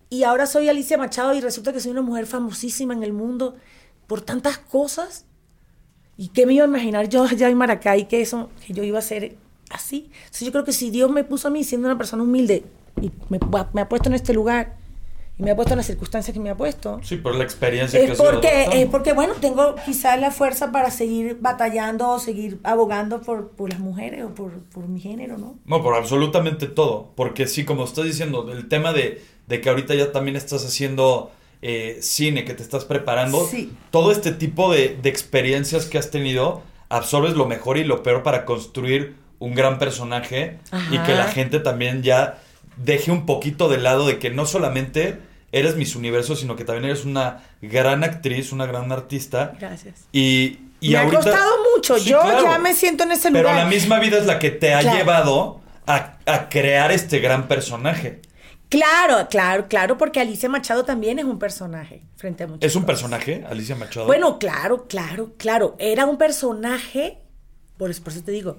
[0.09, 3.55] y ahora soy Alicia Machado y resulta que soy una mujer famosísima en el mundo
[4.07, 5.25] por tantas cosas.
[6.15, 8.99] ¿Y qué me iba a imaginar yo allá en Maracay que eso, que yo iba
[8.99, 9.35] a ser
[9.69, 10.09] así?
[10.19, 12.63] Entonces yo creo que si Dios me puso a mí siendo una persona humilde
[13.01, 13.39] y me,
[13.73, 14.76] me ha puesto en este lugar
[15.39, 18.00] y me ha puesto en las circunstancias que me ha puesto, Sí, por la experiencia
[18.00, 22.10] que es has ido porque, es porque, bueno, tengo quizás la fuerza para seguir batallando
[22.10, 25.60] o seguir abogando por, por las mujeres o por, por mi género, ¿no?
[25.65, 27.12] No, por absolutamente todo.
[27.15, 31.32] Porque sí, como estás diciendo, el tema de, de que ahorita ya también estás haciendo
[31.62, 33.71] eh, cine, que te estás preparando, Sí.
[33.91, 38.23] todo este tipo de, de experiencias que has tenido, absorbes lo mejor y lo peor
[38.23, 40.58] para construir un gran personaje
[40.91, 42.39] y que la gente también ya
[42.78, 45.19] deje un poquito de lado de que no solamente
[45.51, 49.53] eres Miss Universo, sino que también eres una gran actriz, una gran artista.
[49.60, 50.07] Gracias.
[50.12, 51.97] Y, y me ahorita- ha costado mucho.
[51.99, 52.43] Sí, Yo claro.
[52.43, 53.63] ya me siento en ese Pero lugar.
[53.63, 54.97] la misma vida es la que te ha Claro.
[54.97, 58.21] llevado a, a crear este gran personaje.
[58.69, 62.63] Claro, claro, claro, porque Alicia Machado también es un personaje frente a muchos.
[62.69, 64.07] ¿Es un personaje, Alicia Machado?
[64.07, 65.77] Bueno, claro, claro, claro.
[65.79, 67.19] Era un personaje,
[67.77, 68.57] por eso, por eso te digo,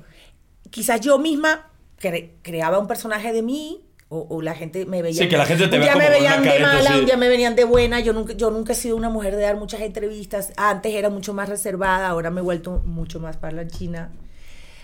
[0.70, 1.70] quizás yo misma
[2.00, 3.82] cre- creaba un personaje de mí.
[4.10, 5.22] O, o la gente me veía.
[5.22, 7.04] Sí, que la gente te un día me como con veían de careta mala, un
[7.04, 8.00] día me venían de buena.
[8.00, 10.52] Yo nunca, yo nunca he sido una mujer de dar muchas entrevistas.
[10.56, 14.10] Antes era mucho más reservada, ahora me he vuelto mucho más parlanchina.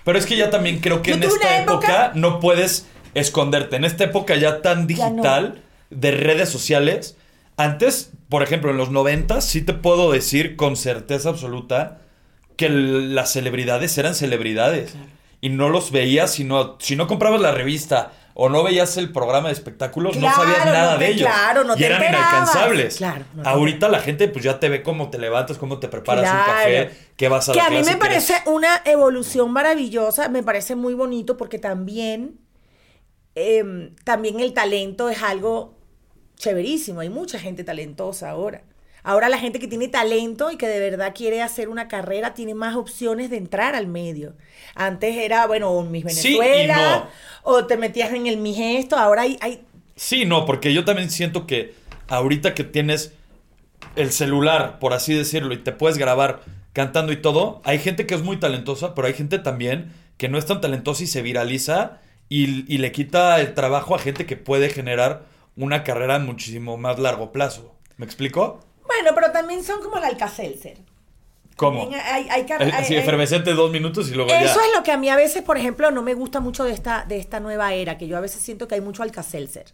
[0.04, 3.76] Pero es que ya también creo que Yo en esta época, época- no puedes esconderte.
[3.76, 5.14] En esta época ya tan Ya no.
[5.16, 7.16] digital de redes sociales.
[7.56, 12.02] Antes, por ejemplo, en los 90 sí te puedo decir con certeza absoluta
[12.56, 14.94] que las celebridades eran celebridades.
[15.40, 19.12] Y no los veías si no, si no comprabas la revista o no veías el
[19.12, 21.28] programa de espectáculos, no sabías nada no te- de ellos.
[21.28, 22.96] claro, no y te eran inalcanzables.
[22.96, 26.30] Claro, no Ahorita la gente pues ya te ve cómo te levantas, cómo te preparas
[26.30, 30.28] un café, qué vas a que la a mí me eres- parece una evolución maravillosa,
[30.28, 32.40] me parece muy bonito porque también,
[33.34, 35.78] em, también el talento es algo
[36.36, 38.62] chéverísimo, hay mucha gente talentosa ahora.
[39.06, 42.54] Ahora la gente que tiene talento y que de verdad quiere hacer una carrera tiene
[42.54, 44.34] más opciones de entrar al medio.
[44.74, 47.10] Antes era, bueno, un Miss Sí y Venezuela,
[47.44, 47.50] no.
[47.52, 49.60] o te metías en el Miss esto, ahora hay, hay
[49.94, 51.74] Sí, no, porque yo también siento que
[52.08, 53.12] ahorita que tienes
[53.94, 56.40] el celular, por así decirlo, y te puedes grabar
[56.72, 60.38] cantando y todo, hay gente que es muy talentosa, pero hay gente también que no
[60.38, 64.36] es tan talentosa y se viraliza y, y le quita el trabajo a gente que
[64.36, 67.76] puede generar una carrera a muchísimo más largo plazo.
[67.96, 68.60] ¿Me explico?
[69.04, 70.78] Bueno, pero también son como el Alcacelser.
[71.56, 71.88] ¿Cómo?
[71.92, 74.42] Hay, hay, Eh, hay- Así efervescente dos minutos y luego ya.
[74.42, 76.72] Eso es lo que a mí a veces, por ejemplo, no me gusta mucho de
[76.72, 79.66] esta, de esta nueva era, que yo a veces siento que hay mucho Alcacelser.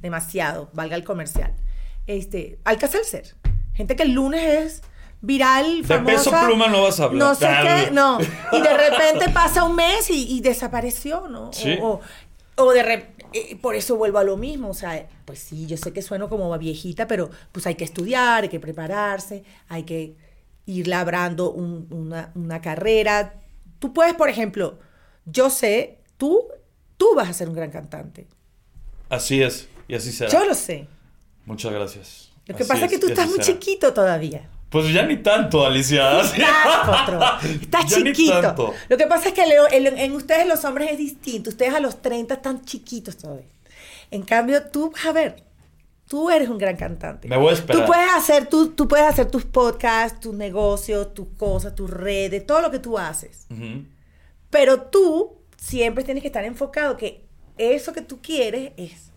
[0.00, 1.52] Demasiado, valga el comercial.
[2.06, 3.34] Este, Alcacelser.
[3.74, 4.82] Gente que el lunes es
[5.20, 6.14] viral, De famosa.
[6.30, 7.18] peso pluma no vas a hablar.
[7.28, 8.18] No sé qué, no.
[8.52, 11.52] Y de repente pasa un mes y, y desapareció, ¿no?
[11.52, 11.78] Sí.
[11.80, 12.00] O, o-
[12.56, 13.13] o de repente,
[13.60, 14.70] por eso vuelvo a lo mismo.
[14.70, 18.42] O sea, pues sí, yo sé que sueno como viejita, pero pues hay que estudiar,
[18.44, 20.16] hay que prepararse, hay que
[20.66, 23.34] ir labrando un- una, una carrera.
[23.78, 24.78] Tú puedes, por ejemplo,
[25.26, 26.48] yo sé, tú,
[26.96, 28.26] tú vas a ser un gran cantante.
[29.08, 30.30] Así es, y así será.
[30.30, 30.88] Yo lo sé.
[31.46, 32.30] Muchas gracias.
[32.46, 33.46] Lo que Así pasa es que tú estás muy será.
[33.58, 34.48] chiquito todavía.
[34.74, 36.20] Pues ya ni tanto, Alicia.
[36.36, 38.74] Ni chiquito.
[38.88, 41.50] Lo que pasa es que Leo, en, en ustedes los hombres es distinto.
[41.50, 43.46] Ustedes a los 30 están chiquitos todavía.
[44.10, 45.44] En cambio, tú, a ver,
[46.08, 47.28] tú eres un gran cantante.
[47.28, 47.82] Me voy a esperar.
[47.82, 52.44] Tú puedes hacer, tú, tú puedes hacer tus podcasts, tus negocios, tus cosas, tus redes,
[52.44, 53.46] todo lo que tú haces.
[53.50, 53.84] Ujú.
[54.50, 57.24] Pero tú siempre tienes que estar enfocado que
[57.58, 59.12] eso que tú quieres es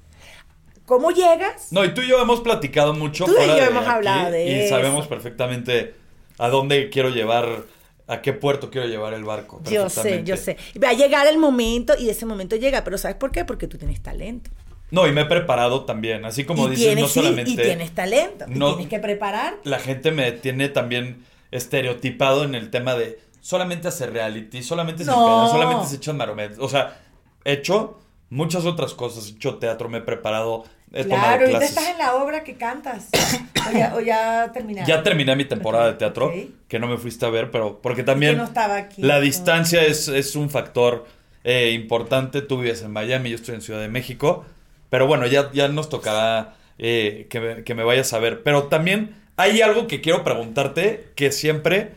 [0.88, 1.72] cómo llegas.
[1.72, 3.26] No, y tú y yo hemos platicado mucho.
[3.26, 4.76] Tú y yo hemos aquí, hablado de Y eso.
[4.76, 5.94] sabemos perfectamente
[6.40, 7.66] a dónde quiero llevar,
[8.08, 9.62] a qué puerto quiero llevar el barco.
[9.70, 10.58] Yo sé, yo sé.
[10.84, 13.46] Va a llegar el momento y ese momento llega, pero ¿sabes por qué?
[13.46, 14.50] Porque tú tienes talento.
[14.90, 16.24] No, y me he preparado también.
[16.24, 17.52] Así como y dices, tienes, no sí, solamente.
[17.52, 18.46] y tienes talento.
[18.48, 19.56] y no- tienes que preparar.
[19.66, 25.12] La gente me tiene también estereotipado en el tema de solamente hacer reality, solamente se
[25.12, 25.18] No.
[25.18, 26.58] empedan, solamente se echan maromet.
[26.60, 27.02] O sea,
[27.44, 29.28] he hecho muchas otras cosas.
[29.28, 31.70] He hecho teatro, me he preparado, he Claro, tomado clases.
[31.70, 33.10] estás en la obra que cantas.
[33.70, 34.92] o, ya, o ya terminaste.
[34.92, 36.32] Ya terminé mi temporada de teatro,
[36.68, 39.02] que no me fuiste a ver, pero porque también que no estaba aquí.
[39.02, 39.22] la No.
[39.22, 41.06] distancia es, es un factor
[41.44, 42.42] eh, importante.
[42.42, 44.46] Tú vives en Miami, yo estoy en Ciudad de México,
[44.90, 48.44] pero bueno, ya, ya nos tocará eh, que, me, que me vayas a ver.
[48.44, 51.92] Pero también hay algo que quiero preguntarte que siempre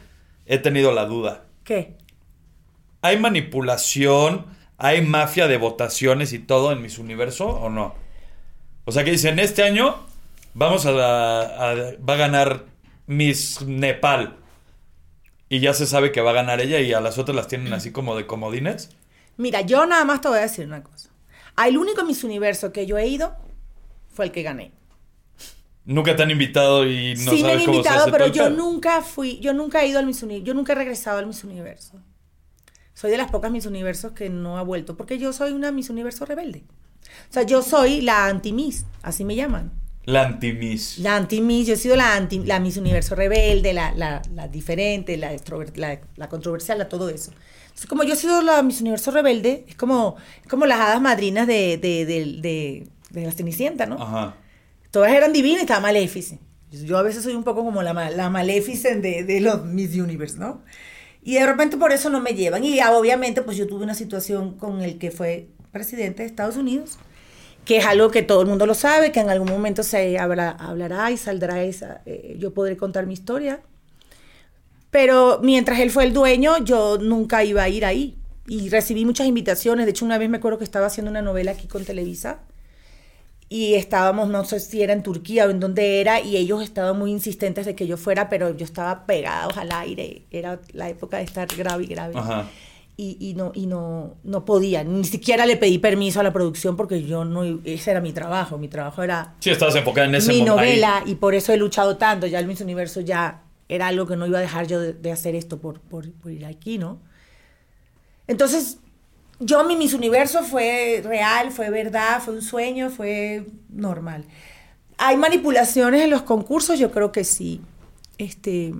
[0.46, 1.44] he tenido la duda.
[1.64, 1.94] ¿Qué?
[3.02, 4.46] ¿Hay manipulación,
[4.80, 7.94] hay mafia de votaciones y todo en Miss Universo o no?
[8.86, 9.96] O sea que dicen, este año
[10.54, 12.64] vamos a, a- va a ganar
[13.06, 14.36] Miss Nepal.
[15.50, 17.72] Y ya se sabe que va a ganar ella y a las otras las tienen
[17.74, 18.96] así como de comodines.
[19.36, 21.10] Mira, yo nada más te voy a decir una cosa.
[21.66, 23.36] El único Miss Universo que yo he ido
[24.10, 24.72] fue el que gané.
[25.84, 28.26] Nunca te han invitado y no sí me han sabes cómo se invitado, hace pero
[28.26, 28.56] todo yo pedo.
[28.56, 31.44] nunca fui, yo nunca he ido al Miss Universo, yo nunca he regresado al Miss
[31.44, 32.00] Universo.
[33.00, 35.88] Soy de las pocas Miss Universos que no ha vuelto, porque yo soy una Miss
[35.88, 36.64] Universo rebelde.
[37.30, 39.72] O sea, yo soy la anti-Miss, así me llaman.
[40.04, 40.98] La anti-Miss.
[40.98, 45.16] La anti-Miss, yo he sido la, anti, la Miss Universo rebelde, la, la, la diferente,
[45.16, 45.32] la,
[45.76, 47.32] la, la controversial, la todo eso.
[47.62, 51.00] Entonces, como yo he sido la Miss Universo rebelde, es como, es como las hadas
[51.00, 53.94] madrinas de, de, de, de, de la Cenicienta, ¿no?
[53.94, 54.36] Ajá.
[54.90, 56.38] Todas eran divinas y estaba Maléfice.
[56.70, 60.36] Yo a veces soy un poco como la, la Maleficent de, de los Miss Universe,
[60.38, 60.60] ¿no?
[61.22, 62.64] Y de repente por eso no me llevan.
[62.64, 66.98] Y obviamente pues yo tuve una situación con el que fue presidente de Estados Unidos,
[67.64, 70.50] que es algo que todo el mundo lo sabe, que en algún momento se habla-
[70.50, 73.60] hablará y saldrá esa, eh, yo podré contar mi historia.
[74.90, 78.16] Pero mientras él fue el dueño, yo nunca iba a ir ahí.
[78.48, 79.86] Y recibí muchas invitaciones.
[79.86, 82.40] De hecho, una vez me acuerdo que estaba haciendo una novela aquí con Televisa.
[83.52, 86.96] Y estábamos, no sé si era en Turquía o en donde era, y ellos estaban
[86.96, 90.22] muy insistentes de que yo fuera, pero yo estaba pegados al aire.
[90.30, 92.14] Era la época de estar grave y grave.
[92.16, 92.48] Ajá.
[92.96, 94.84] Y, y no, y no, no podía.
[94.84, 98.56] Ni siquiera le pedí permiso a la producción porque yo no, ese era mi trabajo.
[98.56, 100.58] Mi trabajo era Sí, estabas enfocada en ese mi momento.
[100.60, 100.68] ahí.
[100.70, 102.28] novela y por eso he luchado tanto.
[102.28, 105.10] Ya el Miss Universo ya era algo que no iba a dejar yo de, de
[105.12, 107.00] hacer esto por, por, por ir aquí, ¿no?
[108.26, 108.78] Entonces,
[109.40, 114.24] yo mi Miss Universo fue real, fue verdad, fue un sueño, fue normal.
[114.98, 116.78] ¿Hay manipulaciones en los concursos?
[116.78, 117.60] Yo creo que sí.
[118.18, 118.74] Este,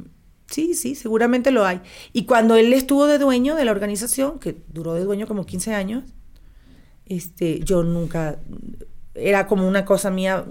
[0.49, 1.81] sí, sí, seguramente lo hay.
[2.12, 5.75] Y cuando él estuvo de dueño de la organización, que duró de dueño como 15
[5.75, 6.05] años,
[7.07, 8.37] este, yo nunca,
[9.14, 10.44] era como una cosa mía,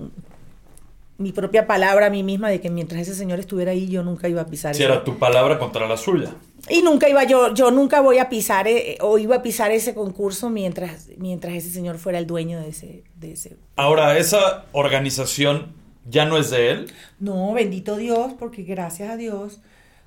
[1.17, 4.27] mi propia palabra a mí misma de que mientras ese señor estuviera ahí, yo nunca
[4.27, 4.73] iba a pisar.
[4.73, 6.33] Sí, ese- era tu palabra contra la suya.
[6.69, 9.93] Y nunca iba yo, yo nunca voy a pisar eh, o iba a pisar ese
[9.93, 13.57] concurso mientras, mientras ese señor fuera el dueño de ese, de ese.
[13.75, 15.73] Ahora, esa organización
[16.09, 16.91] ya no es de él.
[17.19, 19.59] No, bendito Dios, porque gracias a Dios,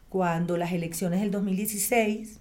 [0.09, 2.41] cuando las elecciones del 2016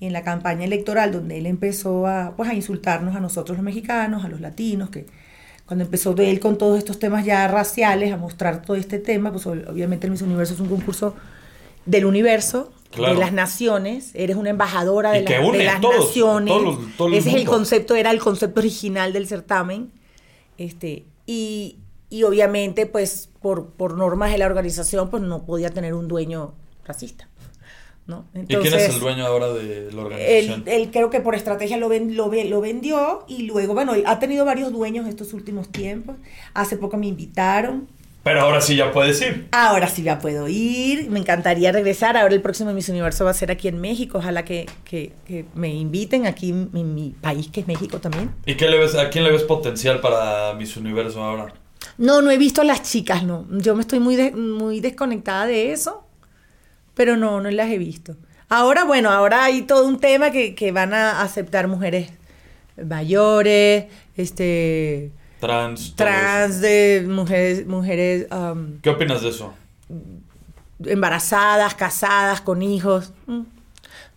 [0.00, 3.64] y en la campaña electoral donde él empezó a, pues, a insultarnos a nosotros los
[3.64, 5.06] mexicanos, a los latinos, que
[5.66, 9.30] cuando empezó de él con todos estos temas ya raciales, a mostrar todo este tema,
[9.30, 11.14] pues ob- obviamente el Miss Universo es un concurso
[11.86, 13.14] del universo, Claro.
[13.14, 16.54] de las naciones, eres una embajadora de, la- de las todos, naciones.
[16.96, 19.92] todos Ese es el concepto, era el concepto original del certamen.
[20.58, 21.78] Este, y,
[22.10, 26.54] y obviamente, pues, por, por normas de la organización, pues no podía tener un dueño
[26.84, 27.28] racista.
[28.06, 28.24] ¿no?
[28.34, 30.64] ¿Y quién es Entonces, el dueño ahora de la organización?
[30.66, 34.44] él creo que por estrategia lo, ven- lo, lo vendió y luego, bueno, ha tenido
[34.44, 36.16] varios dueños estos últimos tiempos.
[36.54, 37.88] Hace poco me invitaron.
[38.22, 39.48] Pero ahora sí ya puedes ir.
[39.52, 42.16] Ahora sí ya puedo ir, me encantaría regresar.
[42.18, 44.18] Ahora el próximo Miss Universo va a ser aquí en México.
[44.18, 48.30] Ojalá que, que- que me inviten aquí en, en mi país, que es México también.
[48.44, 51.54] ¿Y qué le ves, a quién le ves potencial para Miss Universo ahora?
[51.96, 53.46] No, no he visto a las chicas, no.
[53.50, 56.06] Yo me estoy muy, de- muy desconectada de eso,
[56.94, 58.16] pero no, no las he visto.
[58.50, 62.10] Ahora, bueno, ahora hay todo un tema que, que van a aceptar mujeres
[62.84, 65.96] mayores, este, Trans.
[65.96, 68.78] trans, de mujeres, mujeres um.
[68.82, 69.54] ¿Qué opinas de eso?
[70.86, 73.12] embarazadas, casadas, con hijos.
[73.26, 73.42] Mm.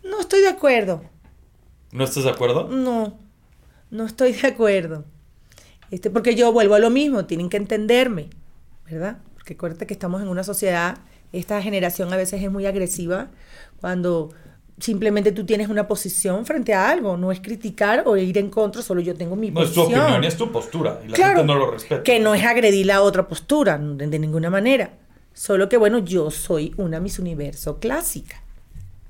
[0.03, 1.03] No estoy de acuerdo.
[1.91, 2.67] ¿No estás de acuerdo?
[2.69, 3.17] No,
[3.91, 5.05] no estoy de acuerdo.
[5.91, 8.29] Este, porque yo vuelvo a lo mismo, tienen que entenderme,
[8.89, 9.19] ¿verdad?
[9.35, 10.97] Porque acuérdate que estamos en una sociedad,
[11.31, 13.29] esta generación a veces es muy agresiva
[13.79, 14.29] cuando
[14.79, 18.81] simplemente tú tienes una posición frente a algo, no es criticar o ir en contra,
[18.81, 20.01] solo yo tengo mi No es tu posición.
[20.01, 20.99] opinión, es tu postura.
[21.05, 22.03] Y la Claro, gente no lo respeta.
[22.03, 24.93] Que no es agredir la otra postura, de, de ninguna manera.
[25.33, 28.41] Solo que, bueno, yo soy una Miss Universo clásica.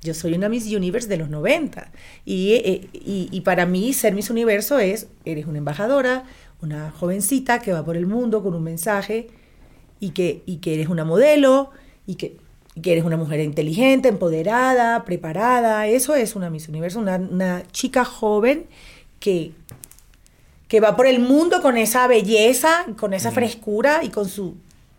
[0.02, 1.90] Yo soy una Miss Universe de los 90.
[2.24, 6.24] Y, eh, y, y para mí ser Miss Universo es, eres una embajadora,
[6.60, 9.28] una jovencita que va por el mundo con un mensaje
[10.00, 11.70] y que, y que eres una modelo
[12.06, 12.36] y que,
[12.82, 15.86] que eres una mujer inteligente, empoderada, preparada.
[15.86, 18.66] Eso es una Miss Universo, una, una chica joven
[19.20, 19.52] que,
[20.68, 24.54] que va por el mundo con esa belleza, con esa frescura y con su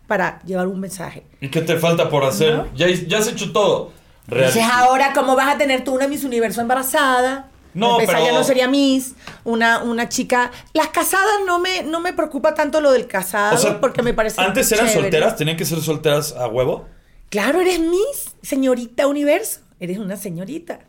[0.06, 1.24] para llevar un mensaje.
[1.40, 2.54] ¿Y qué te falta por hacer?
[2.56, 2.66] ¿No?
[2.76, 3.90] Ya, ya has hecho todo.
[4.28, 7.48] Entonces ahora, ¿cómo vas a tener tú una Miss Universo embarazada?
[7.74, 10.50] No, pero- ya no sería Miss, una, una chica...
[10.72, 14.14] Las casadas no me, no me preocupa tanto lo del casado, O sea, porque me
[14.14, 15.02] parece Antes eran chévere.
[15.02, 16.86] solteras, tenían que ser solteras a huevo.
[17.28, 19.60] Claro, eres Miss, señorita Universo.
[19.78, 20.80] Eres una señorita.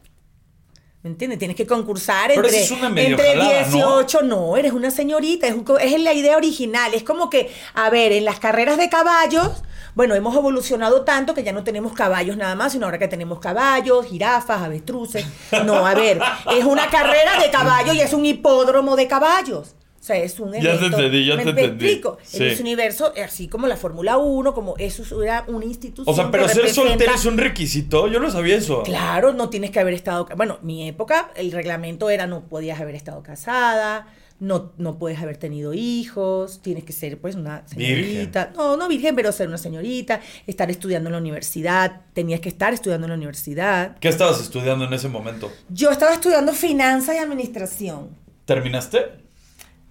[1.04, 1.40] ¿Me entiendes?
[1.40, 4.02] Tienes que concursar Pero entre, es una entre jalada, ¿no?
[4.02, 4.22] 18.
[4.24, 4.58] ¿no?
[4.58, 5.48] eres una señorita.
[5.48, 6.94] Es, un es la idea original.
[6.94, 9.64] Es como que, a ver, en las carreras de caballos,
[9.96, 13.40] bueno, hemos evolucionado tanto que ya no tenemos caballos nada más, sino ahora que tenemos
[13.40, 15.26] caballos, jirafas, avestruces.
[15.66, 16.20] No, a ver,
[16.56, 19.76] es una carrera de caballos y es un hipódromo de caballos.
[20.08, 20.86] O sea, es un Ya te evento.
[20.86, 21.86] entendí, ya ¿Me te entendí.
[21.86, 22.18] explico?
[22.24, 22.38] Sí.
[22.38, 26.14] En ese universo, así como la Fórmula 1, como eso era una institución.
[26.14, 28.08] O sea, pero ser representa- soltera es un requisito.
[28.08, 28.84] Yo no sabía eso.
[28.84, 30.26] Claro, no tienes que haber estado.
[30.38, 34.08] Bueno, mi época, el reglamento era no podías haber estado casada,
[34.40, 38.54] no, no puedes haber tenido hijos, tienes que ser pues una señorita.
[38.56, 42.74] No, no virgen, pero ser una señorita, estar estudiando en la universidad, tenías que estar
[42.74, 43.98] estudiando en la universidad.
[44.00, 45.52] ¿Qué estabas estudiando en ese momento?
[45.68, 48.10] Yo estaba estudiando finanzas y administración.
[48.46, 49.27] ¿Terminaste?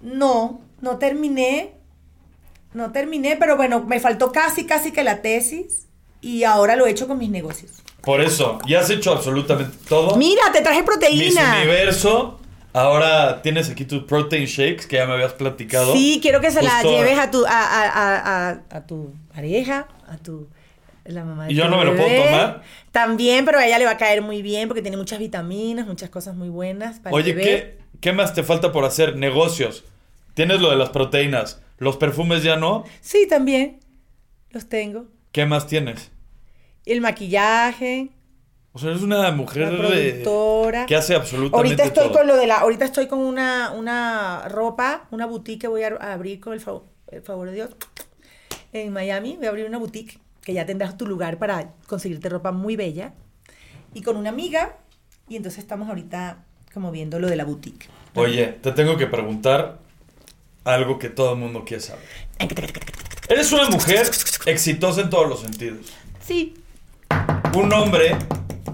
[0.06, 1.72] No, no terminé.
[2.72, 5.86] No terminé, pero bueno, me faltó casi, casi que la tesis
[6.20, 7.72] y ahora lo he hecho con mis negocios.
[8.02, 10.16] Por eso, ya has hecho absolutamente todo.
[10.16, 11.56] Mira, te traje proteína.
[11.58, 12.38] Universo.
[12.72, 15.94] Ahora tienes aquí tus protein shakes que ya me habías platicado.
[15.94, 19.88] Sí, quiero que se la lleves a tu, a, a- a- a- a tu pareja,
[20.06, 20.46] a tu
[21.06, 22.62] la mamá de ¿Y yo no me lo puedo tomar?
[22.92, 26.10] También, pero a ella le va a caer muy bien porque tiene muchas vitaminas, muchas
[26.10, 27.42] cosas muy buenas para el Oye, bebé.
[27.44, 29.16] ¿qué, ¿qué más te falta por hacer?
[29.16, 29.84] Negocios.
[30.36, 31.62] Tienes lo de las proteínas.
[31.78, 32.84] Los perfumes ya no.
[33.00, 33.80] Sí, también
[34.50, 35.06] los tengo.
[35.32, 36.10] ¿Qué más tienes?
[36.84, 38.10] El maquillaje,
[38.72, 40.84] O sea, eres una mujer de- productora.
[40.84, 42.18] que hace absolutamente Ahorita estoy todo.
[42.18, 45.96] con lo de la, ahorita estoy con una, una ropa, una boutique que voy a,
[45.98, 47.70] a abrir con el, fav- el favor de Dios
[48.74, 49.36] en Miami.
[49.38, 53.14] Voy a abrir una boutique que ya tendrás tu lugar para conseguirte ropa muy bella.
[53.94, 54.76] Y con una amiga.
[55.30, 57.88] Y entonces estamos ahorita como viendo lo de la boutique.
[58.14, 59.78] Oye, te tengo que preguntar
[60.66, 62.04] algo que todo el mundo quiere saber.
[63.28, 64.08] Eres una mujer
[64.46, 65.86] exitosa en todos los sentidos.
[66.24, 66.54] Sí.
[67.54, 68.16] Un hombre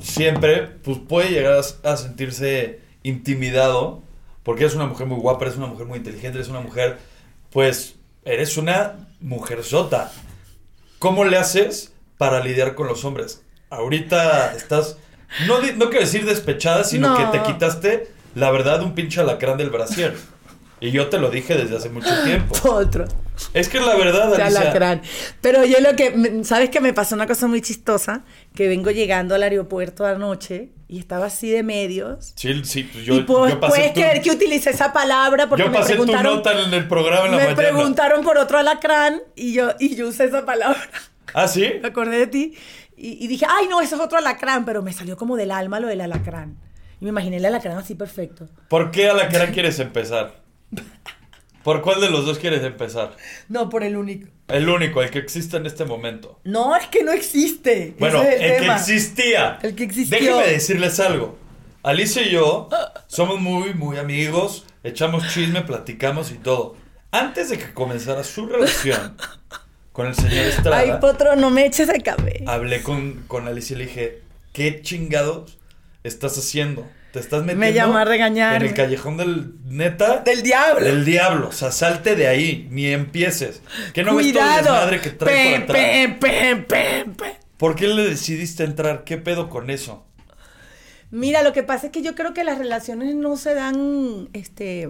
[0.00, 4.02] siempre pues, puede llegar a, a sentirse intimidado
[4.42, 6.98] porque eres una mujer muy guapa, eres una mujer muy inteligente, eres una mujer,
[7.50, 10.10] pues, eres una mujer sota.
[10.98, 13.42] ¿Cómo le haces para lidiar con los hombres?
[13.70, 14.96] Ahorita estás,
[15.46, 17.16] no, no quiero decir despechada, sino No.
[17.32, 20.16] que te quitaste, la verdad, un pinche alacrán del brasier.
[20.82, 22.54] Y yo te lo dije desde hace mucho tiempo.
[22.68, 23.06] Otro.
[23.54, 24.46] Es que es la verdad, Alicia.
[24.62, 25.00] alacrán.
[25.40, 28.24] Pero yo lo que, ¿sabes que me pasó una cosa muy chistosa?
[28.54, 32.32] Que vengo llegando al aeropuerto anoche y estaba así de medios.
[32.36, 35.48] Sí, sí, pues yo, y pues, yo pasé puedes tu- creer que utilicé esa palabra
[35.48, 37.56] porque yo me pasé tu nota en el programa en la me mañana.
[37.56, 40.80] preguntaron por otro alacrán y yo, y yo usé esa palabra.
[41.32, 41.70] ¿Ah, sí?
[41.80, 42.54] Me acordé de ti
[42.96, 45.78] y, y dije, ay, no, eso es otro alacrán, pero me salió como del alma
[45.80, 46.56] lo del alacrán.
[47.00, 48.48] Y me imaginé el alacrán así perfecto.
[48.68, 50.41] ¿Por qué a la cara quieres empezar?
[51.62, 53.16] ¿Por cuál de los dos quieres empezar?
[53.48, 54.28] No, por el único.
[54.48, 56.40] El único, el que existe en este momento.
[56.44, 57.94] No, es que no existe.
[57.98, 59.58] Bueno, es el, que existía.
[59.62, 60.18] El que existió.
[60.18, 61.38] Déjenme decirles algo.
[61.84, 62.68] Alicia y yo
[63.06, 66.76] somos muy, muy amigos, echamos chisme, platicamos y todo.
[67.10, 69.16] Antes de que comenzara su relación
[69.92, 72.44] con el señor Estrada, Ay, Potro, no me eches de cabeza.
[72.46, 75.58] hablé con, con Alicia y le dije, ¿qué chingados
[76.04, 76.88] estás haciendo?
[77.12, 80.82] Te estás metiendo Me a en el callejón del neta Del diablo.
[80.84, 81.48] del diablo.
[81.48, 83.60] O sea, salte de ahí, ni empieces.
[83.92, 84.72] ¿Qué no ves todo el Cuidado.
[84.72, 87.36] desmadre que trae por atrás?
[87.58, 89.04] ¿Por qué le decidiste entrar?
[89.04, 90.06] ¿Qué pedo con eso?
[91.10, 94.88] Mira, lo que pasa es que yo creo que las relaciones no se dan, este,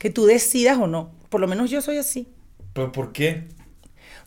[0.00, 1.12] que tú decidas o no.
[1.28, 2.26] Por lo menos yo soy así.
[2.72, 3.46] ¿Pero por qué?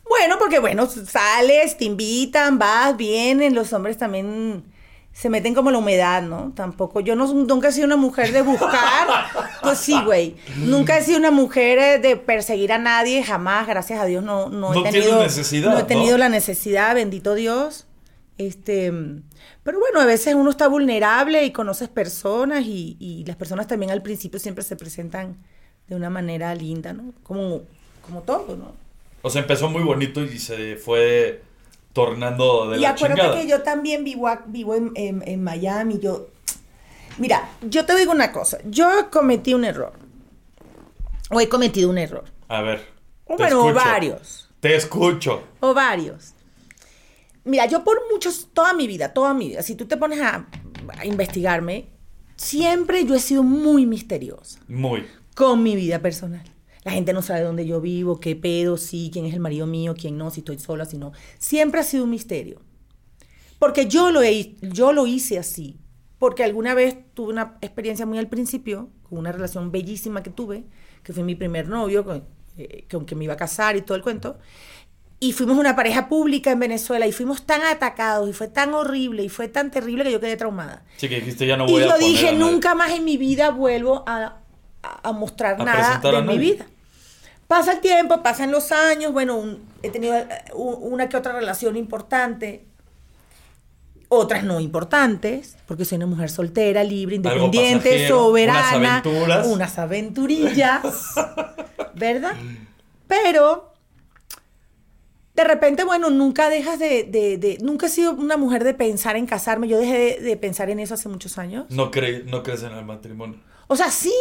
[0.08, 4.64] Bueno, porque bueno, sales, te invitan, vas, vienen, los hombres también
[5.14, 6.52] se meten como la humedad, ¿no?
[6.56, 9.06] Tampoco, yo no, nunca he sido una mujer de buscar,
[9.62, 14.00] pues sí, güey, nunca he sido una mujer eh, de perseguir a nadie, jamás, gracias
[14.00, 16.18] a Dios, no, no he No tenido, necesidad, no he tenido ¿no?
[16.18, 17.86] la necesidad, bendito Dios,
[18.38, 18.92] este,
[19.62, 23.92] pero bueno, a veces uno está vulnerable y conoces personas y, y las personas también
[23.92, 25.36] al principio siempre se presentan
[25.86, 27.12] de una manera linda, ¿no?
[27.22, 27.62] Como,
[28.04, 28.72] como todo, ¿no?
[29.22, 31.40] O sea, empezó muy bonito y se fue
[31.94, 33.40] tornando de y la acuérdate chingada.
[33.40, 35.98] que yo también vivo, vivo en, en- en Miami.
[35.98, 36.26] Yo,
[37.16, 38.58] mira, yo te digo una cosa.
[38.66, 39.94] Yo cometí un error.
[41.30, 42.24] O he cometido un error.
[42.48, 42.86] A ver.
[43.24, 43.74] O te bueno, escucho.
[43.86, 44.50] varios.
[44.60, 45.42] Te escucho.
[45.60, 46.34] O varios.
[47.44, 50.46] Mira, yo por muchos, toda mi vida, toda mi vida, si tú te pones a,
[50.98, 51.86] a investigarme,
[52.36, 55.06] siempre yo he sido muy misteriosa Muy.
[55.34, 56.42] con mi vida personal.
[56.84, 59.94] La gente no sabe dónde yo vivo, qué pedo, sí, quién es el marido mío,
[59.98, 61.12] quién no, si estoy sola, si no.
[61.38, 62.60] Siempre ha sido un misterio.
[63.58, 65.78] Porque yo lo, he, yo lo hice así.
[66.18, 70.64] Porque alguna vez tuve una experiencia muy al principio, con una relación bellísima que tuve,
[71.02, 72.24] que fue mi primer novio, con,
[72.58, 74.38] eh, con que me iba a casar y todo el cuento.
[75.20, 79.22] Y fuimos una pareja pública en Venezuela y fuimos tan atacados y fue tan horrible
[79.22, 80.84] y fue tan terrible que yo quedé traumada.
[80.98, 83.04] Sí, que dijiste ya no Y voy a yo poner dije, a nunca más en
[83.04, 84.40] mi vida vuelvo a,
[85.14, 86.66] mostrar A nada de mi vida.
[87.48, 91.76] Pasa el tiempo, pasan los años, bueno, un- he tenido eh, una que otra relación
[91.76, 92.64] importante,
[94.08, 99.46] otras no importantes, porque soy una mujer soltera, libre, independiente, pasajero, soberana, unas aventuras.
[99.46, 100.82] unas aventurillas,
[101.94, 102.34] ¿verdad?
[103.08, 103.72] Pero
[105.34, 109.16] de repente, bueno, nunca dejas de, de- de- nunca he sido una mujer de pensar
[109.16, 111.66] en casarme, yo dejé de, de pensar en eso hace muchos años.
[111.70, 113.40] No, cre- no crees en el matrimonio.
[113.66, 114.14] O sea, sí,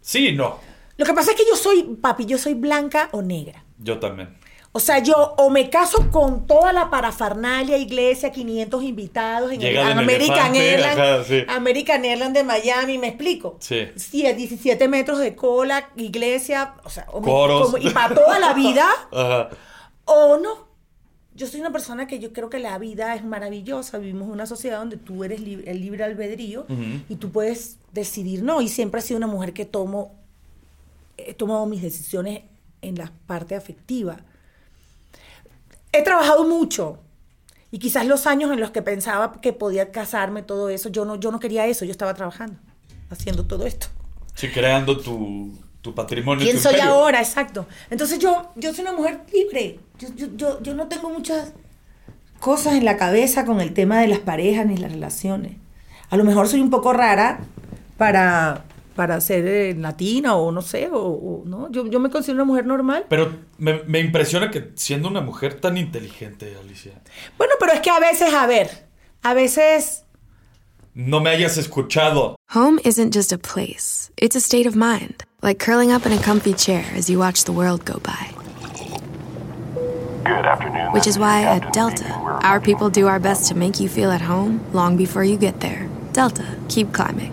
[0.00, 0.58] Sí, no.
[0.96, 3.64] Lo que pasa es que yo soy, papi, yo soy blanca o negra.
[3.78, 4.36] Yo también.
[4.72, 9.74] O sea, yo o me caso con toda la parafernalia, iglesia, 500 invitados en, el,
[9.74, 11.44] en American Airlines, ajá, sí.
[11.48, 13.56] American Airlines de Miami, ¿me explico?
[13.60, 13.88] Sí.
[13.96, 17.62] Sí, 17 metros de cola, iglesia, o sea, o me- Coros.
[17.70, 19.48] como- y para toda la vida, Ajá.
[20.04, 20.66] o no.
[21.34, 23.96] Yo soy una persona que yo creo que la vida es maravillosa.
[23.98, 26.66] Vivimos en una sociedad donde tú eres lib- el libre albedrío
[27.10, 28.60] y tú puedes decidir no.
[28.62, 30.14] Y siempre he sido una mujer que tomo,
[31.16, 32.42] he tomado mis decisiones
[32.82, 34.18] en la parte afectiva.
[35.92, 36.98] He trabajado mucho
[37.70, 41.16] y quizás los años en los que pensaba que podía casarme, todo eso, yo no,
[41.16, 41.84] yo no quería eso.
[41.84, 42.58] Yo estaba trabajando,
[43.10, 43.88] haciendo todo esto.
[44.34, 45.52] Sí, creando tu,
[45.82, 46.44] tu patrimonio.
[46.44, 46.94] ¿Quién tu soy imperio.
[46.94, 47.20] ahora?
[47.20, 47.66] Exacto.
[47.90, 49.80] Entonces yo, yo soy una mujer libre.
[49.98, 51.52] Yo, yo, yo, yo no tengo muchas
[52.40, 55.56] cosas en la cabeza con el tema de las parejas ni las relaciones.
[56.10, 57.40] A lo mejor soy un poco rara
[57.96, 58.64] para,
[58.96, 61.70] para ser eh, latina o no sé, o, o- ¿no?
[61.70, 63.04] Yo, yo me considero una mujer normal.
[63.08, 66.92] Pero me, me impresiona que siendo una mujer tan inteligente, Alicia,
[67.38, 68.86] Bueno, pero es que a veces, a ver,
[69.22, 70.02] a veces...
[70.94, 72.36] no me hayas escuchado.
[72.54, 76.18] Home isn't just a place, it's a state of mind, like curling up in a
[76.22, 78.30] comfy chair as you watch the world go by.
[80.24, 80.92] Good afternoon.
[80.92, 82.08] Which is why Captain at Delta,
[82.42, 85.60] our people do our best to make you feel at home long before you get
[85.60, 85.86] there.
[86.12, 87.32] Delta, keep climbing.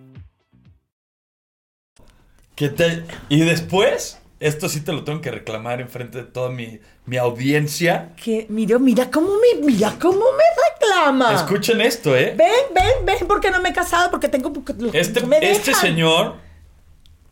[2.61, 3.03] ¿Qué te...
[3.27, 8.13] Y después, esto sí te lo tengo que reclamar enfrente de toda mi, mi audiencia.
[8.23, 11.33] Que, mira, mira cómo me, mira cómo me reclama.
[11.33, 12.35] Escuchen esto, ¿eh?
[12.37, 14.53] Ven, ven, ven, porque no me he casado, porque tengo...
[14.93, 16.35] Este, me este señor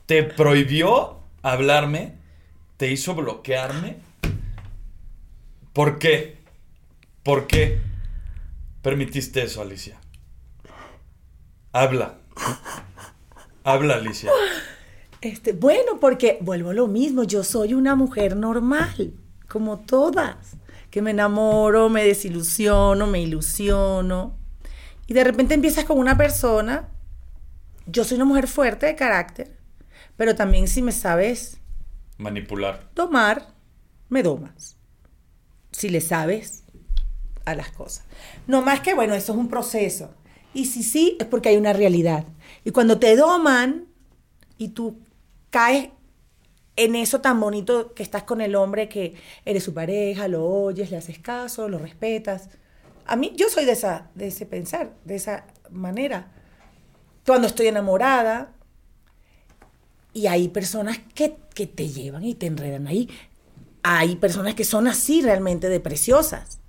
[0.08, 2.16] te prohibió hablarme,
[2.78, 3.98] te hizo bloquearme.
[5.74, 6.40] ¿Por qué?
[7.22, 7.80] ¿Por qué
[8.82, 10.00] permitiste eso, Alicia?
[11.72, 12.16] Habla.
[13.64, 14.32] Habla, Alicia.
[15.22, 19.14] Este, bueno, porque vuelvo a lo mismo, yo soy una mujer normal,
[19.50, 20.56] como todas,
[20.90, 24.38] que me enamoro, me desilusiono, me ilusiono.
[25.08, 26.88] Y de repente empiezas con una persona,
[27.86, 29.58] yo soy una mujer fuerte de carácter,
[30.16, 31.60] pero también si me sabes
[32.18, 32.90] Manipular.
[32.96, 33.54] domar,
[34.08, 34.78] me domas.
[35.72, 36.64] Si le sabes
[37.46, 38.06] a las cosas.
[38.48, 40.14] No más que, bueno, eso es un proceso.
[40.54, 42.26] Y si sí, es porque hay una realidad.
[42.64, 43.86] Y cuando te doman
[44.58, 45.00] y tú
[45.50, 45.90] caes
[46.76, 50.92] en eso tan bonito que estás con el hombre que eres su pareja, lo oyes,
[50.92, 52.50] le haces caso, lo respetas.
[53.06, 56.32] A mí, yo soy de, esa, de ese pensar, de esa manera.
[57.26, 58.54] Cuando estoy enamorada,
[60.14, 63.10] y hay personas que, que te llevan y te enredan ahí.
[63.84, 66.60] Hay personas que son así realmente de preciosas.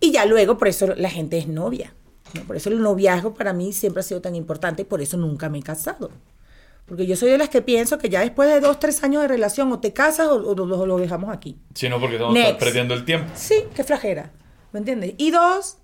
[0.00, 1.94] Y ya luego, por eso la gente es novia.
[2.34, 2.42] ¿no?
[2.44, 5.48] Por eso el noviazgo para mí siempre ha sido tan importante y por eso nunca
[5.48, 6.10] me he casado.
[6.90, 9.28] Porque yo soy de las que pienso que ya después de dos, tres años de
[9.28, 11.56] relación o te casas o, o lo, lo dejamos aquí.
[11.72, 12.58] Si no, porque a Next.
[12.58, 13.30] perdiendo el tiempo.
[13.36, 14.32] Sí, qué flajera.
[14.72, 15.14] ¿Me entiendes?
[15.16, 15.76] Y dos,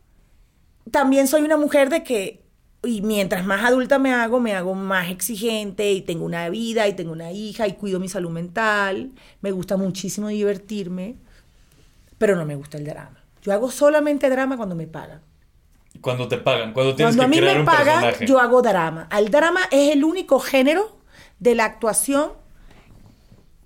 [0.91, 2.43] también soy una mujer de que,
[2.83, 6.95] y mientras más adulta me hago, me hago más exigente y tengo una vida y
[6.95, 9.13] tengo una hija y cuido mi salud mental.
[9.43, 11.15] Me gusta muchísimo divertirme,
[12.19, 13.23] pero no me gusta el drama.
[13.43, 15.23] Yo hago solamente drama cuando me pagan.
[16.01, 18.27] Cuando te pagan, cuando tienes Cuando a que mí crear me un pagan, personaje.
[18.27, 19.09] yo hago drama.
[19.17, 20.96] El drama es el único género
[21.39, 22.33] de la actuación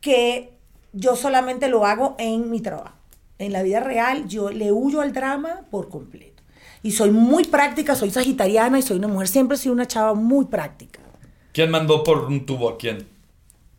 [0.01, 0.53] que
[0.93, 2.95] yo solamente lo hago en mi trabajo.
[3.39, 6.43] En la vida real, yo le huyo al drama por completo.
[6.83, 10.15] Y soy muy práctica, soy sagitariana y soy una mujer, siempre he sido una chava
[10.15, 11.01] muy práctica.
[11.53, 13.07] ¿Quién mandó por un tubo a quién?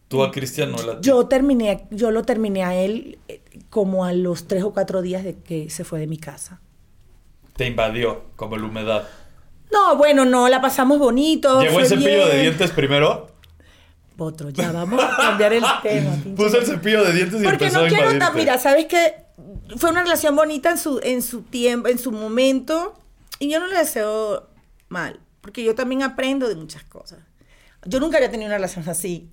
[0.07, 1.01] ¿Tú a Cristian o a?
[1.01, 5.23] Yo terminé, yo lo terminé a él eh, como a los tres o cuatro días
[5.23, 6.59] de que se fue de mi casa.
[7.55, 9.07] Te invadió, como la humedad.
[9.71, 11.61] No, bueno, no, la pasamos bonito.
[11.61, 13.27] ¿Llegó el cepillo de dientes primero?
[14.21, 16.11] Otro, ya vamos a cambiar el tema.
[16.35, 19.15] Puso el cepillo de dientes y Porque empezó no a quiero tan, mira, sabes que
[19.77, 22.93] fue una relación bonita en su, en su tiempo, en su momento,
[23.39, 24.47] y yo no le deseo
[24.89, 27.17] mal, porque yo también aprendo de muchas cosas.
[27.85, 29.31] Yo nunca había tenido una relación así.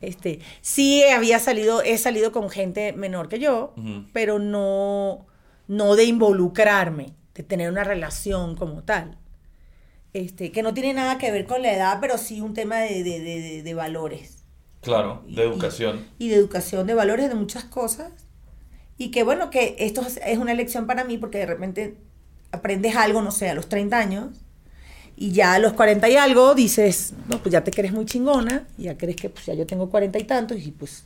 [0.00, 4.06] Este, sí había salido, he salido con gente menor que yo, Ujú.
[4.14, 5.26] pero no,
[5.68, 9.18] no de involucrarme, de tener una relación como tal.
[10.12, 13.02] Este, que no tiene nada que ver con la edad, pero sí un tema de,
[13.02, 14.44] de- de- valores
[14.82, 16.06] Claro, de y- educación.
[16.18, 18.12] Y, de educación, de valores, de muchas cosas.
[18.98, 21.96] Y que bueno, que esto es- una lección para mí porque de repente
[22.50, 24.28] aprendes algo, no sé, a los 30 años
[25.16, 28.66] y ya a los 40 y algo dices, no, pues ya te crees muy chingona,
[28.76, 31.04] ya crees que pues ya yo tengo 40 y tantos y pues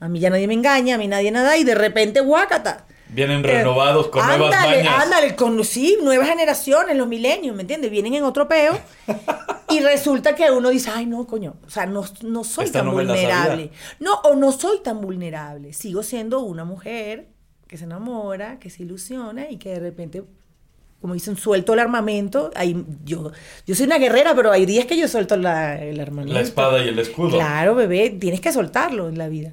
[0.00, 2.86] a mí ya nadie me engaña, a mí nadie nada y de repente guácata.
[3.10, 5.02] Vienen Eh, renovados con nuevas mañas.
[5.04, 7.90] Ándale, con sí, nuevas generaciones, los milenios, ¿me entiendes?
[7.90, 8.78] Vienen en otro peo
[9.70, 12.86] y resulta que uno dice, ay, no, coño, o sea, no, no soy Esta tan
[12.86, 13.70] no vulnerable.
[14.00, 15.72] No, o no soy tan vulnerable.
[15.72, 17.28] Sigo siendo una mujer
[17.66, 20.24] que se enamora, que se ilusiona y que de repente,
[21.00, 22.50] como dicen, suelto el armamento.
[22.54, 23.30] Ahí, yo,
[23.66, 26.34] yo soy una guerrera, pero hay días que yo suelto la- el armamento.
[26.34, 27.30] La espada y el escudo.
[27.36, 29.52] Claro, bebé, tienes que soltarlo en la vida.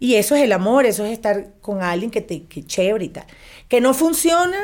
[0.00, 3.08] Y eso es el amor, eso es estar con alguien que te que chévere y
[3.08, 3.24] tal.
[3.68, 4.58] Que no funciona,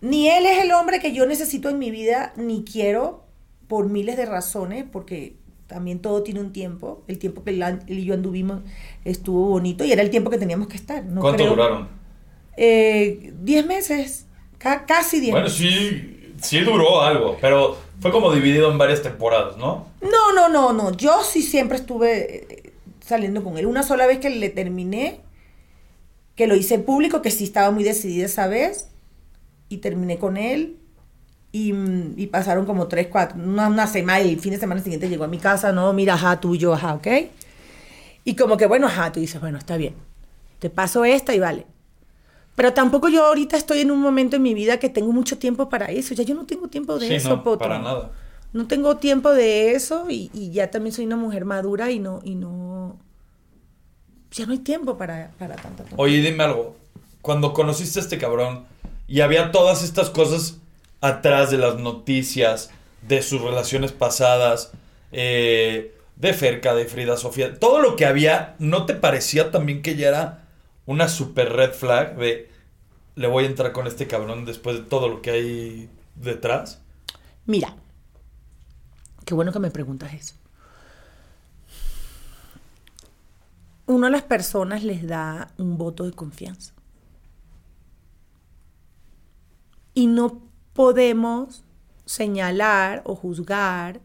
[0.00, 3.24] ni él es el hombre que yo necesito en mi vida, ni quiero,
[3.68, 7.02] por miles de razones, porque también todo tiene un tiempo.
[7.08, 8.60] El tiempo que él, y yo anduvimos
[9.04, 11.04] estuvo bonito y era el tiempo que teníamos que estar.
[11.04, 11.88] No ¿Cuánto creo- duraron?
[12.56, 14.26] Eh, diez meses,
[14.58, 15.58] ca- casi diez Bueno, meses.
[15.58, 19.86] sí, sí duró algo, pero fue como dividido en varias temporadas, ¿no?
[20.02, 20.92] No, no, no, no.
[20.96, 22.72] Yo sí siempre estuve eh,
[23.04, 23.66] saliendo con él.
[23.66, 25.20] Una sola vez que le terminé,
[26.36, 28.88] que lo hice público, que sí estaba muy decidida esa vez,
[29.68, 30.78] y terminé con él.
[31.52, 34.82] Y, mm, y pasaron como tres, cuatro, una, una semana, y el fin de semana
[34.82, 37.06] siguiente llegó a mi casa, no, mira, ajá, tú y yo, ajá, ¿ok?
[38.24, 39.94] Y como que, bueno, ajá, tú dices, bueno, está bien,
[40.58, 41.66] te paso esta y vale.
[42.56, 45.68] Pero tampoco yo ahorita estoy en un momento en mi vida que tengo mucho tiempo
[45.68, 48.10] para eso, ya yo no tengo tiempo de Sí, eso, no, para nada.
[48.54, 52.20] No tengo tiempo de eso y, y ya también soy una mujer madura y no,
[52.22, 52.98] y no,
[54.30, 55.96] ya no hay tiempo para, para tanta tontería.
[55.98, 56.76] Oye, dime algo.
[57.20, 58.64] Cuando conociste a este cabrón
[59.08, 60.58] y había todas estas cosas
[61.00, 62.70] atrás de las noticias,
[63.02, 64.70] de sus relaciones pasadas,
[65.10, 69.96] eh, de Ferca, de Frida Sofía, todo lo que había, ¿no te parecía también que
[69.96, 70.48] ya era
[70.86, 72.50] una super red flag de
[73.16, 76.80] le voy a entrar con este cabrón después de todo lo que hay detrás?
[77.46, 77.76] Mira,
[79.24, 80.34] qué bueno que me preguntas eso.
[83.86, 86.72] Uno a las personas les da un voto de confianza.
[89.92, 91.64] Y no podemos
[92.06, 94.00] señalar o juzgar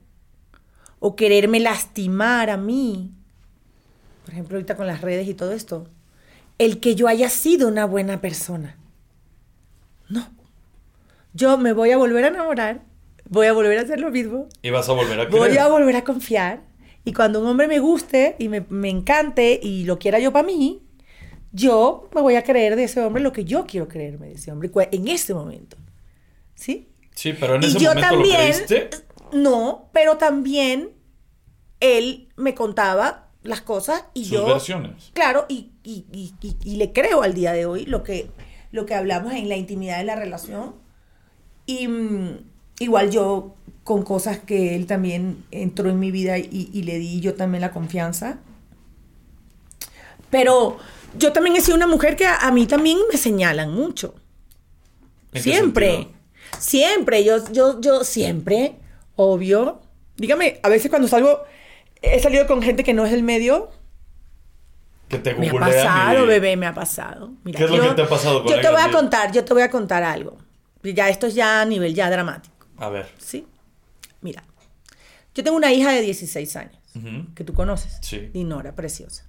[1.00, 3.14] o quererme lastimar a mí,
[4.26, 5.88] por ejemplo, ahorita con las redes y todo esto,
[6.58, 8.76] el que yo haya sido una buena persona.
[10.10, 10.28] No.
[11.34, 12.82] Yo me voy a volver a enamorar,
[13.30, 15.60] voy a volver a hacer lo mismo, Y vas a volver a voy creer.
[15.60, 16.62] a volver a confiar.
[17.06, 20.46] Y cuando un hombre me guste y me, me encante y lo quiera yo para
[20.46, 20.82] mí,
[21.52, 24.52] yo me voy a creer de ese hombre lo que yo quiero creerme de ese
[24.52, 25.78] hombre en ese momento.
[26.56, 26.90] ¿Sí?
[27.16, 28.90] Sí, pero en Y ese yo momento lo creíste.
[29.34, 30.92] No, pero también
[31.80, 34.46] él me contaba las cosas y Sus yo.
[34.48, 35.12] versiones.
[35.14, 38.30] Claro, y, y- y- y- y le creo al día de hoy lo que,
[38.72, 40.76] lo que hablamos en la intimidad de la relación.
[41.66, 42.38] Y mm,
[42.80, 47.22] igual yo con cosas que él también entró en mi vida y, y le di
[47.22, 48.40] yo también la confianza.
[50.30, 50.78] Pero
[51.18, 54.16] yo también he sido una mujer que a, a mí también me señalan mucho.
[55.34, 56.08] ¿En qué Siempre.
[56.58, 57.24] Siempre.
[57.24, 58.76] Yo, yo, yo siempre,
[59.16, 59.82] obvio.
[60.18, 61.40] Dígame, a veces cuando salgo,
[62.02, 63.70] he salido con gente que no es del medio.
[65.08, 67.32] Que te Me ha pasado, bebé, me ha pasado.
[67.44, 69.44] Mira, ¿Qué es lo que te ha pasado con Yo te voy a contar, yo
[69.44, 70.38] te voy a contar algo.
[70.84, 72.59] Ya, esto es ya a nivel ya dramático.
[72.80, 73.10] A ver.
[73.18, 73.46] ¿Sí?
[74.22, 74.44] Mira,
[75.36, 76.82] yo tengo una hija de 16 años,
[77.36, 78.00] que tú conoces.
[78.02, 78.30] Sí.
[78.34, 79.26] Dinora, preciosa.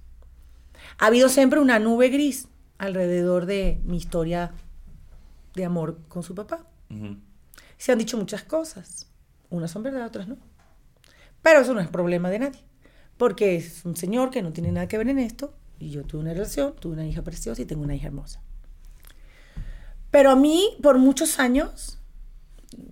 [0.97, 2.47] Ha habido siempre una nube gris
[2.77, 4.51] alrededor de mi historia
[5.55, 6.65] de amor con su papá.
[7.77, 9.07] Se han dicho muchas cosas.
[9.49, 10.37] Unas son verdad, otras no.
[11.41, 12.63] Pero eso no es problema de nadie.
[13.17, 15.53] Porque es un señor que no tiene nada que ver en esto.
[15.79, 18.41] Y yo tuve una relación, tuve una hija preciosa y tengo una hija hermosa.
[20.11, 22.00] Pero a mí, por muchos años,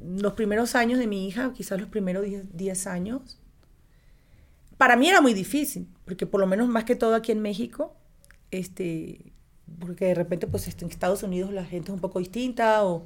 [0.05, 3.37] los primeros años de mi hija, quizás los primeros 10 10 años,
[4.77, 5.87] para mí era muy difícil.
[6.05, 7.93] Porque por lo menos más que todo aquí en México,
[8.51, 9.31] este,
[9.79, 13.05] porque de repente pues este, en Estados Unidos la gente es un poco distinta o...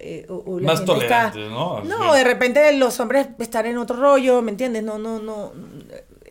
[0.00, 1.82] eh, o- o la Más gente está- ¿no?
[1.84, 4.82] No, de repente los hombres están en otro rollo, ¿me entiendes?
[4.84, 5.52] No, no, no.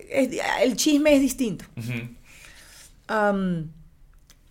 [0.09, 0.29] es-
[0.61, 1.65] el chisme es distinto.
[1.77, 1.93] Ujú.
[3.07, 3.69] Am,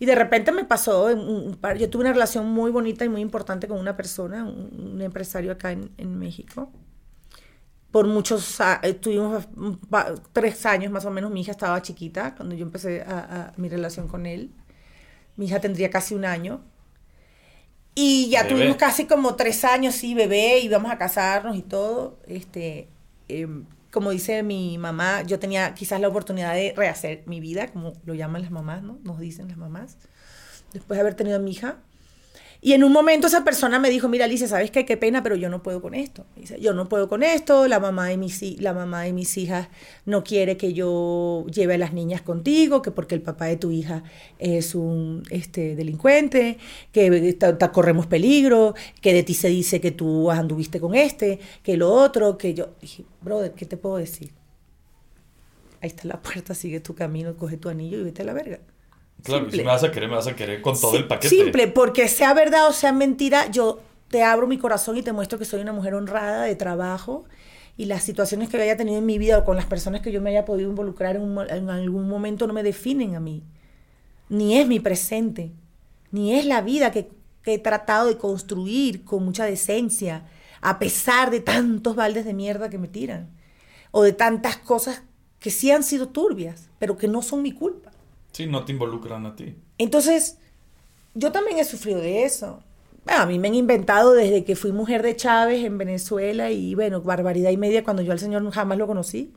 [0.03, 3.21] y de repente me pasó, un- par- yo tuve una relación muy bonita y muy
[3.21, 6.71] importante con una persona, un, un empresario acá en, en México.
[7.91, 9.47] Por muchos, a- eh, tuvimos
[10.33, 13.69] tres años más o menos, mi hija estaba chiquita cuando yo empecé a, a- mi
[13.69, 14.51] relación con él.
[15.37, 16.61] Mi hija tendría casi un año.
[17.95, 18.47] Y ya Bebé.
[18.47, 22.19] tuvimos casi como tres años, sí, bebé, íbamos a casarnos y todo.
[22.27, 22.89] Este,
[23.27, 27.93] em, como dice mi mamá, yo tenía quizás la oportunidad de rehacer mi vida, como
[28.05, 28.99] lo llaman las mamás, ¿no?
[29.03, 29.97] Nos dicen las mamás.
[30.73, 31.77] después de haber tenido a mi hija.
[32.65, 34.85] Y en un momento esa persona me dijo, mira Alicia, ¿sabes qué?
[34.85, 36.25] Qué pena, pero yo no puedo con esto.
[36.61, 39.67] Yo no puedo con esto, la mamá, de mis, la mamá de mis hijas
[40.05, 43.71] no quiere que yo lleve a las niñas contigo, que porque el papá de tu
[43.71, 44.05] hija
[44.39, 46.57] es un este, delincuente,
[46.93, 47.37] que
[47.73, 52.37] corremos peligro, que de ti se dice que tú anduviste con este, que lo otro,
[52.37, 52.69] que yo...
[52.79, 54.31] Dije, brother, ¿qué te puedo decir?
[55.81, 58.59] Ahí está la puerta, sigue tu camino, coge tu anillo y vete a la verga.
[59.23, 59.57] Claro, Simple.
[59.57, 61.29] si me vas a querer, me vas a querer con todo Sí, el paquete.
[61.35, 65.39] Simple, porque sea verdad o sea mentira, yo te abro mi corazón y te muestro
[65.39, 67.25] que soy una mujer honrada de trabajo
[67.77, 70.11] y las situaciones que yo haya tenido en mi vida o con las personas que
[70.11, 73.19] yo me haya podido involucrar en, un mo- en algún momento no me definen a
[73.19, 73.43] mí.
[74.29, 75.51] Ni es mi presente,
[76.11, 77.09] ni es la vida que,
[77.43, 80.25] que he tratado de construir con mucha decencia,
[80.61, 83.29] a pesar de tantos baldes de mierda que me tiran,
[83.91, 85.03] o de tantas cosas
[85.39, 87.92] que sí han sido turbias, pero que no son mi culpa.
[88.33, 89.55] Sí, no te involucran a ti.
[89.77, 90.37] Entonces,
[91.15, 92.63] yo también he sufrido de eso.
[93.05, 96.75] Bueno, a mí me han inventado desde que fui mujer de Chávez en Venezuela y,
[96.75, 99.33] bueno, barbaridad y media cuando yo al señor jamás lo conocí.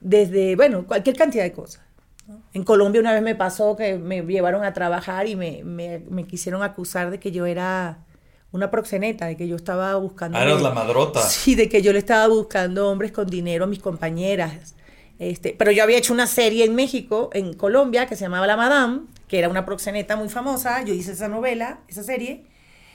[0.00, 1.82] Desde, bueno, cualquier cantidad de cosas.
[2.28, 2.42] ¿no?
[2.54, 6.24] En Colombia una vez me pasó que me llevaron a trabajar y me, me- me
[6.26, 7.98] quisieron acusar de que yo era
[8.52, 10.38] una proxeneta, de que yo estaba buscando...
[10.38, 11.20] Ah, eras la madrota.
[11.28, 14.74] Sí, de que yo le estaba buscando hombres con dinero a mis compañeras.
[15.18, 18.56] Este, pero yo había hecho una serie en México, en Colombia, que se llamaba La
[18.56, 20.82] Madame, que era una proxeneta muy famosa.
[20.84, 22.44] Yo hice esa novela, esa serie.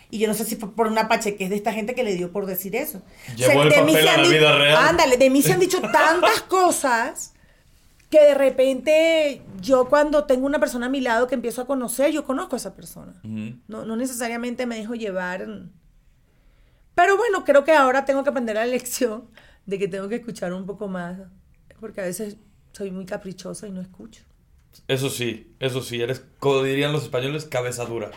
[0.10, 2.32] Y yo no sé si fue por una pachequez de esta gente que le dio
[2.32, 3.02] por decir eso.
[3.36, 4.88] Llevó el de mí papel se a la vida real.
[4.90, 7.34] Ándale, de mí se han dicho tantas cosas
[8.12, 12.12] que de repente yo cuando tengo una persona a mi lado que empiezo a conocer,
[12.12, 13.20] yo conozco a esa persona.
[13.24, 13.58] Ujú.
[13.68, 15.48] No, no necesariamente me dejo llevar.
[16.94, 19.32] Pero bueno, creo que ahora tengo que aprender la lección
[19.66, 21.18] de que tengo que escuchar un poco más.
[21.84, 22.38] Porque a veces
[22.72, 24.22] soy muy caprichosa y no escucho.
[24.88, 28.10] Eso sí, eso sí, eres, como dirían los españoles, cabeza dura.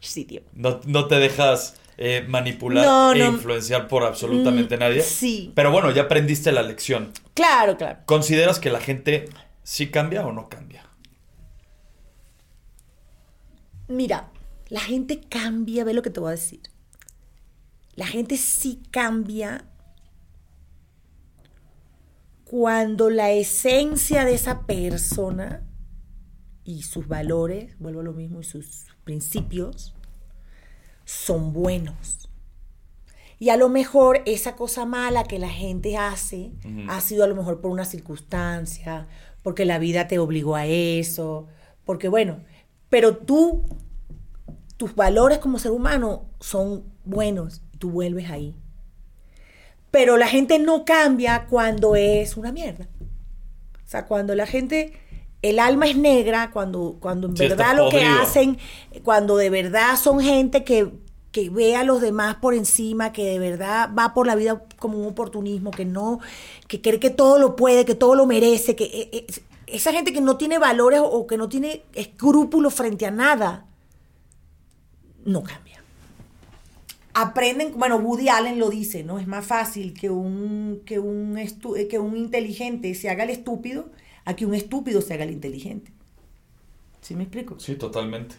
[0.00, 0.42] Sí, tío.
[0.52, 3.28] No, no te dejas eh, manipular No, e no.
[3.28, 5.00] influenciar por absolutamente Mm, nadie.
[5.00, 5.50] sí.
[5.54, 7.10] Pero bueno, ya aprendiste la lección.
[7.32, 8.00] Claro, claro.
[8.04, 9.30] ¿Consideras que la gente
[9.62, 10.84] sí cambia o no cambia?
[13.88, 14.28] Mira,
[14.68, 16.60] la gente cambia, ve lo que te voy a decir.
[17.94, 19.64] La gente sí cambia
[22.46, 25.66] cuando la esencia de esa persona
[26.62, 29.96] y sus valores, vuelvo a lo mismo, y sus principios
[31.04, 32.30] son buenos.
[33.40, 36.52] Y a lo mejor esa cosa mala que la gente hace
[36.88, 39.08] ha sido a lo mejor por una circunstancia,
[39.42, 41.48] porque la vida te obligó a eso,
[41.84, 42.44] porque bueno,
[42.88, 43.64] pero tú,
[44.76, 48.54] tus valores como ser humano son buenos y tú vuelves ahí.
[49.96, 52.86] Pero la gente no cambia cuando es una mierda.
[53.82, 54.92] O sea, cuando la gente,
[55.40, 58.58] el alma es negra, cuando, cuando en Sí, verdad lo que hacen,
[59.02, 60.90] cuando de verdad son gente que,
[61.32, 64.98] que ve a los demás por encima, que de verdad va por la vida como
[64.98, 66.20] un oportunismo, que no,
[66.68, 69.26] que cree que todo lo puede, que todo lo merece, que eh, eh,
[69.66, 73.64] esa gente que no tiene valores o que no tiene escrúpulos frente a nada,
[75.24, 75.65] no cambia.
[77.18, 79.18] Aprenden, bueno, Woody Allen lo dice, ¿no?
[79.18, 83.30] Es más fácil que un, que un, estu- eh, que un inteligente se haga el
[83.30, 83.88] estúpido
[84.26, 85.92] a que un estúpido se haga el inteligente.
[87.00, 87.58] ¿Sí me explico?
[87.58, 88.34] Sí, totalmente.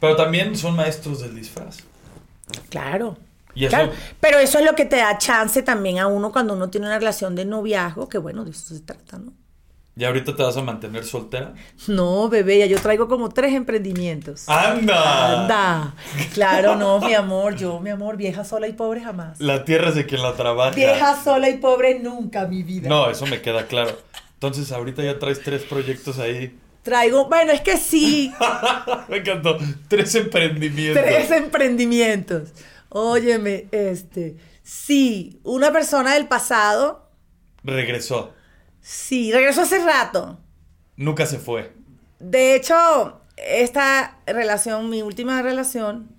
[0.00, 1.78] Pero también son maestros del disfraz.
[2.70, 3.18] Claro.
[3.54, 6.54] Y eso- Claro, Pero eso es lo que te da chance también a uno cuando
[6.54, 9.32] uno tiene una relación de noviazgo, que bueno, de eso se trata, ¿no?
[9.98, 11.54] ¿Y ahorita te vas a mantener soltera?
[11.88, 14.48] No, bebé, ya yo traigo como tres emprendimientos.
[14.48, 15.42] ¡Anda!
[15.42, 15.94] Anda.
[16.34, 19.40] Claro, no, mi amor, yo, mi amor, vieja sola y pobre jamás.
[19.40, 20.70] La tierra es de quien la trabaja.
[20.70, 22.88] Vieja sola y pobre nunca, mi vida.
[22.88, 23.90] No, eso me queda claro.
[24.34, 26.56] Entonces, ahorita ya traes tres proyectos ahí.
[26.82, 28.32] Traigo, bueno, es que sí,
[29.08, 29.58] me encantó.
[29.88, 31.02] Tres emprendimientos.
[31.04, 32.50] tres emprendimientos.
[32.90, 37.08] Óyeme, este, sí, una persona del pasado,
[37.64, 38.37] Regresó.
[38.92, 40.38] Sí, regresó hace rato.
[40.96, 41.72] Nunca se fue.
[42.20, 46.16] De hecho, esta relación, mi última relación,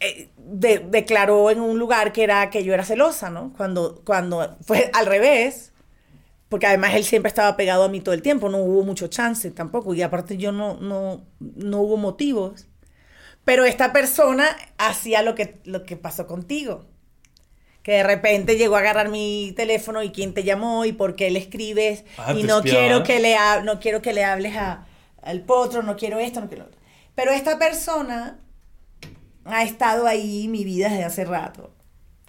[0.00, 3.52] eh, de- declaró en un lugar que era que yo era celosa, ¿no?
[3.56, 5.72] Cuando, cuando fue al revés,
[6.48, 9.50] porque además él siempre estaba pegado a mí todo el tiempo, no hubo mucho chance
[9.52, 12.68] tampoco, y aparte yo no, no, no hubo motivos.
[13.44, 16.86] Pero esta persona hacía lo que, lo que pasó contigo.
[17.82, 21.30] Que de repente llegó a agarrar mi teléfono y quién te llamó y por qué
[21.30, 22.62] le escribes Ah, y no espiaba.
[22.80, 24.86] quiero que le ha- no quiero que le hables a,
[25.22, 26.80] al potro, no quiero esto, no quiero lo otro.
[27.14, 28.38] Pero esta persona
[29.44, 31.72] ha estado ahí en mi vida desde hace rato.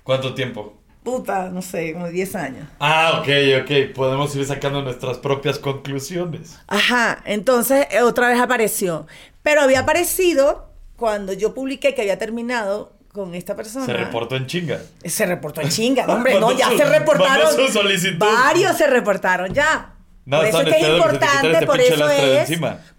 [0.03, 0.77] ¿Cuánto tiempo?
[1.03, 2.67] Puta, no sé, como 10 años.
[2.79, 3.27] Ah, ok,
[3.63, 3.93] ok.
[3.95, 6.59] Podemos ir sacando nuestras propias conclusiones.
[6.67, 9.07] Ajá, entonces eh, otra vez apareció.
[9.41, 13.85] Pero había aparecido cuando yo publiqué que había terminado con esta persona.
[13.85, 14.79] Se reportó en chinga.
[15.03, 17.45] Se reportó en chinga, hombre, no, ya su- se reportaron.
[17.45, 18.19] mandó su solicitud.
[18.19, 19.95] Varios se reportaron ya.
[20.25, 22.49] No, por eso es que es importante, este por eso es,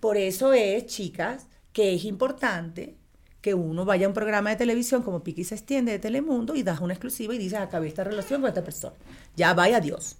[0.01, 2.97] por eso es, chicas, que es importante
[3.41, 6.63] que uno vaya a un programa de televisión como Piqui se extiende de Telemundo y
[6.63, 8.95] das una exclusiva y dices, acabé esta relación con esta persona.
[9.37, 10.17] Ya vaya Dios.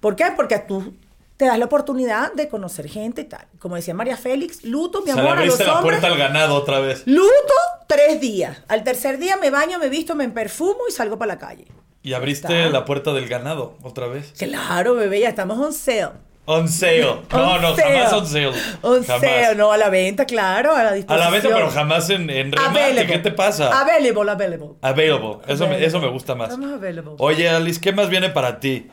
[0.00, 0.26] ¿Por qué?
[0.34, 0.94] Porque tú
[1.42, 3.44] te das la oportunidad de conocer gente y tal.
[3.58, 5.98] Como decía María Félix, luto, mi O sea, amor, le a los abriste la hombres.
[6.00, 7.02] puerta al ganado otra vez.
[7.04, 7.52] Luto
[7.88, 8.62] tres días.
[8.68, 11.66] Al tercer día me baño, me visto, me perfumo y salgo para la calle.
[12.04, 12.70] Y abriste Está.
[12.70, 14.32] la puerta del ganado otra vez.
[14.38, 16.10] Claro, bebé, ya estamos on sale.
[16.44, 17.02] On sale.
[17.32, 17.92] No, On no, sale.
[17.98, 18.52] jamás on sale.
[18.82, 19.20] On Jamás.
[19.20, 21.24] sale, no, a la venta, claro, a la A disposición.
[21.24, 22.80] la venta, pero jamás en, en remate.
[22.80, 23.06] Available.
[23.12, 23.80] ¿Qué te pasa?
[23.80, 24.68] Available, available.
[24.80, 25.38] Available.
[25.48, 25.86] Eso, me, Available.
[25.86, 26.50] eso me gusta más.
[26.50, 27.12] Estamos available.
[27.18, 28.88] Oye, Alice, ¿qué más viene para ti?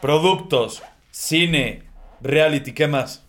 [0.00, 0.82] Productos,
[1.12, 1.84] cine,
[2.20, 3.22] reality, ¿qué más?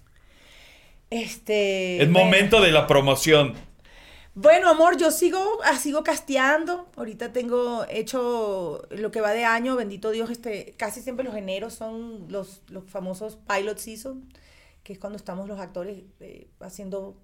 [1.12, 2.02] Este.
[2.02, 2.26] Es bueno.
[2.26, 3.54] momento de la promoción.
[4.36, 6.90] Bueno, amor, yo sigo, ah, sigo casteando.
[6.96, 11.76] Ahorita tengo hecho lo que va de año, bendito Dios, este, casi siempre los eneros
[11.76, 14.28] son los, los famosos pilot season,
[14.82, 17.16] que es cuando estamos los actores eh, haciendo.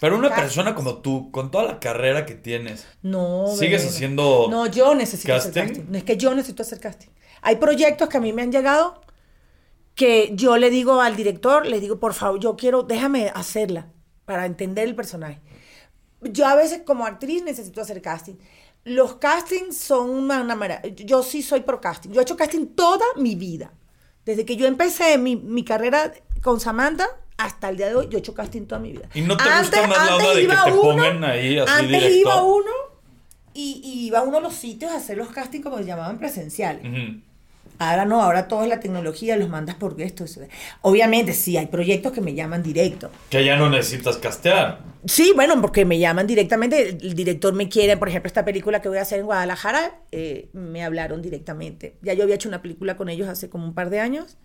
[0.00, 0.46] Pero una Castings.
[0.46, 3.48] persona como tú, con toda la carrera que tienes, No.
[3.48, 3.94] ¿Sigues bebé.
[3.94, 5.84] haciendo No, yo necesito hacer casting.
[5.90, 7.08] No es que yo necesito hacer casting.
[7.42, 9.02] Hay proyectos que a mí me han llegado
[9.96, 13.88] que yo le digo al director, le digo, por favor, yo quiero, déjame hacerla
[14.26, 15.40] para entender el personaje.
[16.20, 18.34] Yo a veces como actriz necesito hacer casting.
[18.84, 22.10] Los castings son una, una Yo sí soy pro casting.
[22.10, 23.72] Yo he hecho casting toda mi vida.
[24.26, 28.18] Desde que yo empecé mi, mi carrera con Samantha hasta el día de hoy, yo
[28.18, 29.08] he hecho casting toda mi vida.
[29.14, 32.16] ¿Y no te gusta más la onda de que iba te pongan ahí así Antes
[32.16, 32.70] iba uno
[33.54, 36.84] y, y iba uno a los sitios a hacer los castings como se llamaban presenciales.
[36.84, 37.22] Ujú.
[37.78, 40.24] Ahora no, ahora todo es la tecnología, los mandas por esto.
[40.24, 40.40] eso.
[40.82, 43.10] Obviamente, sí, hay proyectos que me llaman directo.
[43.30, 44.80] que ya no necesitas castear.
[45.04, 46.88] Sí, bueno, porque me llaman directamente.
[46.90, 50.00] El, el director me quiere, por ejemplo, esta película que voy a hacer en Guadalajara,
[50.12, 51.96] eh, me hablaron directamente.
[52.02, 54.36] Ya yo había hecho una película con ellos hace como un par de años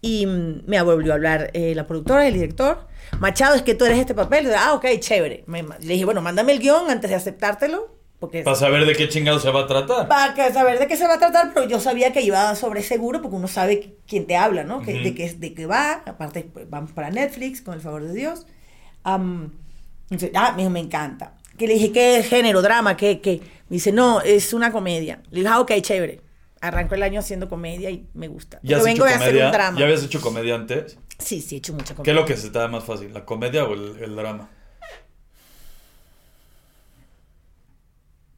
[0.00, 2.86] y mm, me volvió a hablar eh, la productora, el director.
[3.20, 4.50] Machado, es que tú eres este papel.
[4.54, 5.44] Ah, ok, chévere.
[5.46, 7.94] Me- le dije, bueno, mándame el guion antes de aceptártelo.
[8.24, 10.08] Porque Para saber de qué chingado se va a tratar.
[10.08, 13.20] para saber de qué se va a tratar, pero yo sabía que iba sobre seguro
[13.20, 14.80] porque uno sabe quién te habla, ¿no?
[14.82, 15.02] Que, Ujú.
[15.04, 16.02] de, qué, de qué va.
[16.06, 18.46] Aparte, pues, vamos para Netflix, con el favor de Dios.
[19.02, 19.52] Am,
[20.10, 21.34] entonces, ah, me, me encanta.
[21.58, 22.96] Que le dije, ¿qué género, drama?
[22.96, 23.40] ¿Qué, qué?
[23.68, 25.22] Me dice, no, es una comedia.
[25.30, 26.20] Le dije, ah, ok, chévere.
[26.60, 28.58] Arranco el año haciendo comedia y me gusta.
[28.62, 29.46] ¿Ya has vengo hecho de hacer comedia?
[29.46, 29.78] un drama.
[29.78, 30.96] ¿Ya habías hecho comedia antes?
[31.18, 32.14] Sí, sí, he hecho mucha ¿Qué es comedia.
[32.14, 33.12] lo que se te da más fácil?
[33.12, 34.48] ¿La comedia o el, el drama?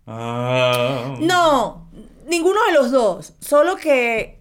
[0.07, 1.17] Ah.
[1.21, 1.89] No,
[2.29, 3.35] ninguno de los dos.
[3.41, 4.41] Solo que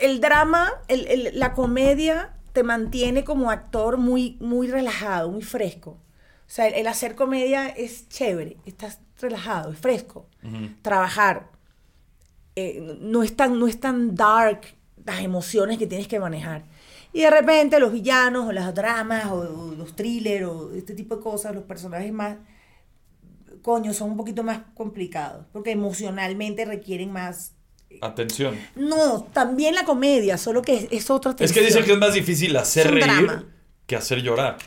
[0.00, 5.90] el drama, el- el- la comedia te mantiene como actor muy, muy relajado, muy fresco.
[6.46, 10.28] O sea, el, el hacer comedia es chévere, estás relajado, es fresco.
[10.82, 11.50] Trabajar
[12.56, 14.60] eh, no, es tan, no es tan dark
[15.04, 16.64] las emociones que tienes que manejar.
[17.12, 21.16] Y de repente los villanos o las dramas o, o los thrillers o este tipo
[21.16, 22.36] de cosas, los personajes más
[23.64, 27.52] coño, son un poquito más complicados, porque emocionalmente requieren más...
[28.02, 28.58] Atención.
[28.76, 32.12] No, también la comedia, solo que es, es otra Es que dicen que es más
[32.12, 33.44] difícil hacer reír drama.
[33.86, 34.58] que hacer llorar.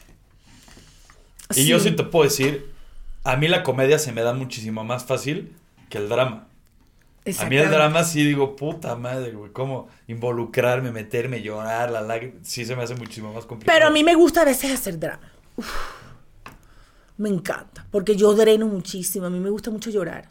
[1.53, 2.71] Y yo sí te puedo decir,
[3.23, 5.55] a mí la comedia se me da muchísimo más fácil
[5.89, 6.47] que el drama.
[7.37, 12.39] A mí el drama sí digo, puta madre, güey, cómo involucrarme, meterme, llorar, la lágrima,
[12.41, 13.77] sí se me hace muchísimo más complicado.
[13.77, 15.31] Pero a mí me gusta a veces hacer drama.
[15.55, 15.67] Uf,
[17.17, 20.29] me encanta, porque yo dreno muchísimo, a mí me gusta mucho llorar.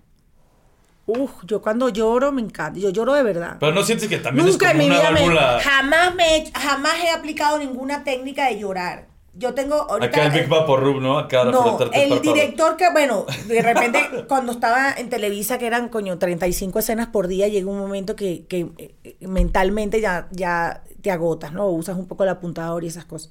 [1.06, 3.56] Uf, yo cuando lloro me encanta, yo lloro de verdad.
[3.60, 5.60] Pero no sientes que también Nunca es en como mi una vida me, válvula...
[5.62, 9.06] jamás me he- jamás he aplicado ninguna técnica de llorar.
[9.38, 11.18] Yo tengo ahorita Acá el Big Vapor Rub, ¿no?
[11.18, 12.20] Acá No, el párpado.
[12.22, 17.28] director que, bueno, de repente cuando estaba en Televisa, que eran, coño, 35 escenas por
[17.28, 21.68] día, llega un momento que, que, eh, mentalmente ya, ya te agotas, ¿no?
[21.68, 23.30] Usas un poco el apuntador y esas cosas.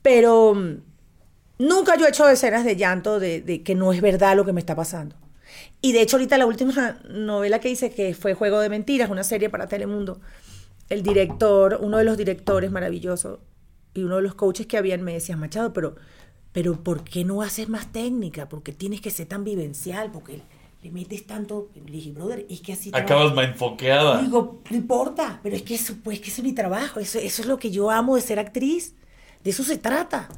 [0.00, 0.76] Pero mm,
[1.58, 4.52] nunca yo he hecho escenas de llanto de, de que no es verdad lo que
[4.52, 5.16] me está pasando.
[5.80, 9.24] Y de hecho ahorita la última novela que hice, que fue Juego de Mentiras, una
[9.24, 10.20] serie para Telemundo,
[10.88, 13.38] el director, uno de los directores maravillosos
[13.94, 15.96] y uno de los coaches que habían me decía, Machado, pero,
[16.52, 18.48] pero ¿por qué no haces más técnica?
[18.48, 20.10] ¿Por qué tienes que ser tan vivencial?
[20.10, 20.42] ¿Por qué
[20.82, 21.70] le metes tanto?
[21.74, 22.90] Le dije, brother, es que así...
[22.92, 23.42] Acabas trabajo".
[23.42, 24.22] enfoqueada.
[24.22, 27.48] Digo, no importa, pero es que eso, pues, que es mi trabajo, eso, eso es
[27.48, 28.94] lo que yo amo de ser actriz,
[29.42, 30.28] de eso se trata.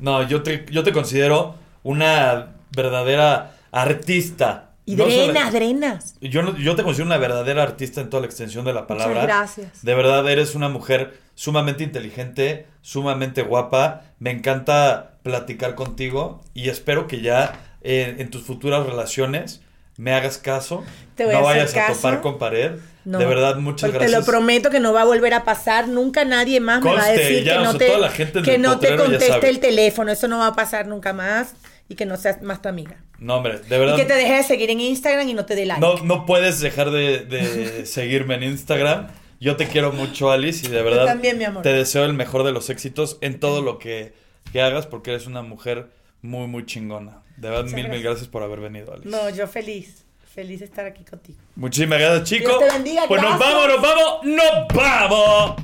[0.00, 4.70] No, yo te, yo te considero una verdadera artista.
[4.86, 6.14] Y No solo- drenas, drenas.
[6.20, 9.22] Yo, yo te considero una verdadera artista en toda la extensión de la palabra.
[9.22, 9.84] gracias.
[9.84, 14.02] De verdad, eres una mujer sumamente inteligente, sumamente guapa.
[14.18, 19.62] Me encanta platicar contigo y espero que ya eh, en tus futuras relaciones
[20.00, 20.82] me hagas caso.
[21.14, 21.94] Te voy no a vayas a caso.
[21.94, 22.72] topar con pared.
[23.04, 24.10] No, de verdad, muchas gracias.
[24.10, 25.88] Te lo prometo que no va a volver a pasar.
[25.88, 28.10] Nunca nadie más me va a decir ya, que o no sea, te, toda la
[28.10, 30.10] gente que no te conteste el teléfono.
[30.10, 31.52] Eso no va a pasar nunca más.
[31.88, 32.96] Y que no seas más tu amiga.
[33.18, 33.94] No, hombre, de verdad.
[33.94, 35.80] Y que te deje de seguir en Instagram y no te dé like.
[35.80, 39.08] No, no puedes dejar de, de seguirme en Instagram.
[39.38, 41.62] Yo te quiero mucho, Alice, y de verdad también, mi amor.
[41.62, 44.14] te deseo el mejor de los éxitos en todo lo que,
[44.52, 45.88] que hagas porque eres una mujer
[46.22, 47.19] muy, muy chingona.
[47.40, 48.02] De verdad, mil, mil gracias.
[48.04, 49.08] gracias por haber venido, Alice.
[49.08, 50.04] No, yo feliz.
[50.34, 51.38] Feliz de estar aquí contigo.
[51.56, 52.56] Muchísimas gracias, chicos.
[52.58, 55.56] Dios te bendiga, Pues nos vamos, nos vamos, nos vamos.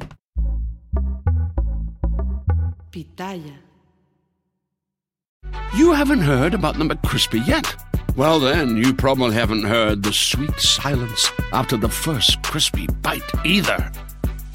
[2.90, 3.60] Pitaya.
[5.76, 7.76] You haven't heard about the McCrispy yet?
[8.16, 13.92] Well, then, you probably haven't heard the sweet silence after the first crispy bite either.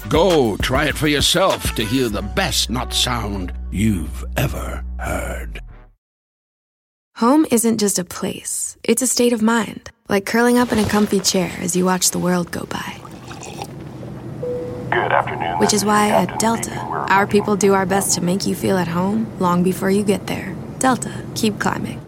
[0.08, 5.60] Go try it for yourself to hear the best not sound you've ever heard.
[7.22, 10.88] Home isn't just a place, it's a state of mind, like curling up in a
[10.88, 13.00] comfy chair as you watch the world go by.
[14.90, 15.60] Good afternoon.
[15.60, 18.88] Which is why at Delta, our people do our best to make you feel at
[18.88, 20.56] home long before you get there.
[20.80, 22.00] Delta, keep climbing.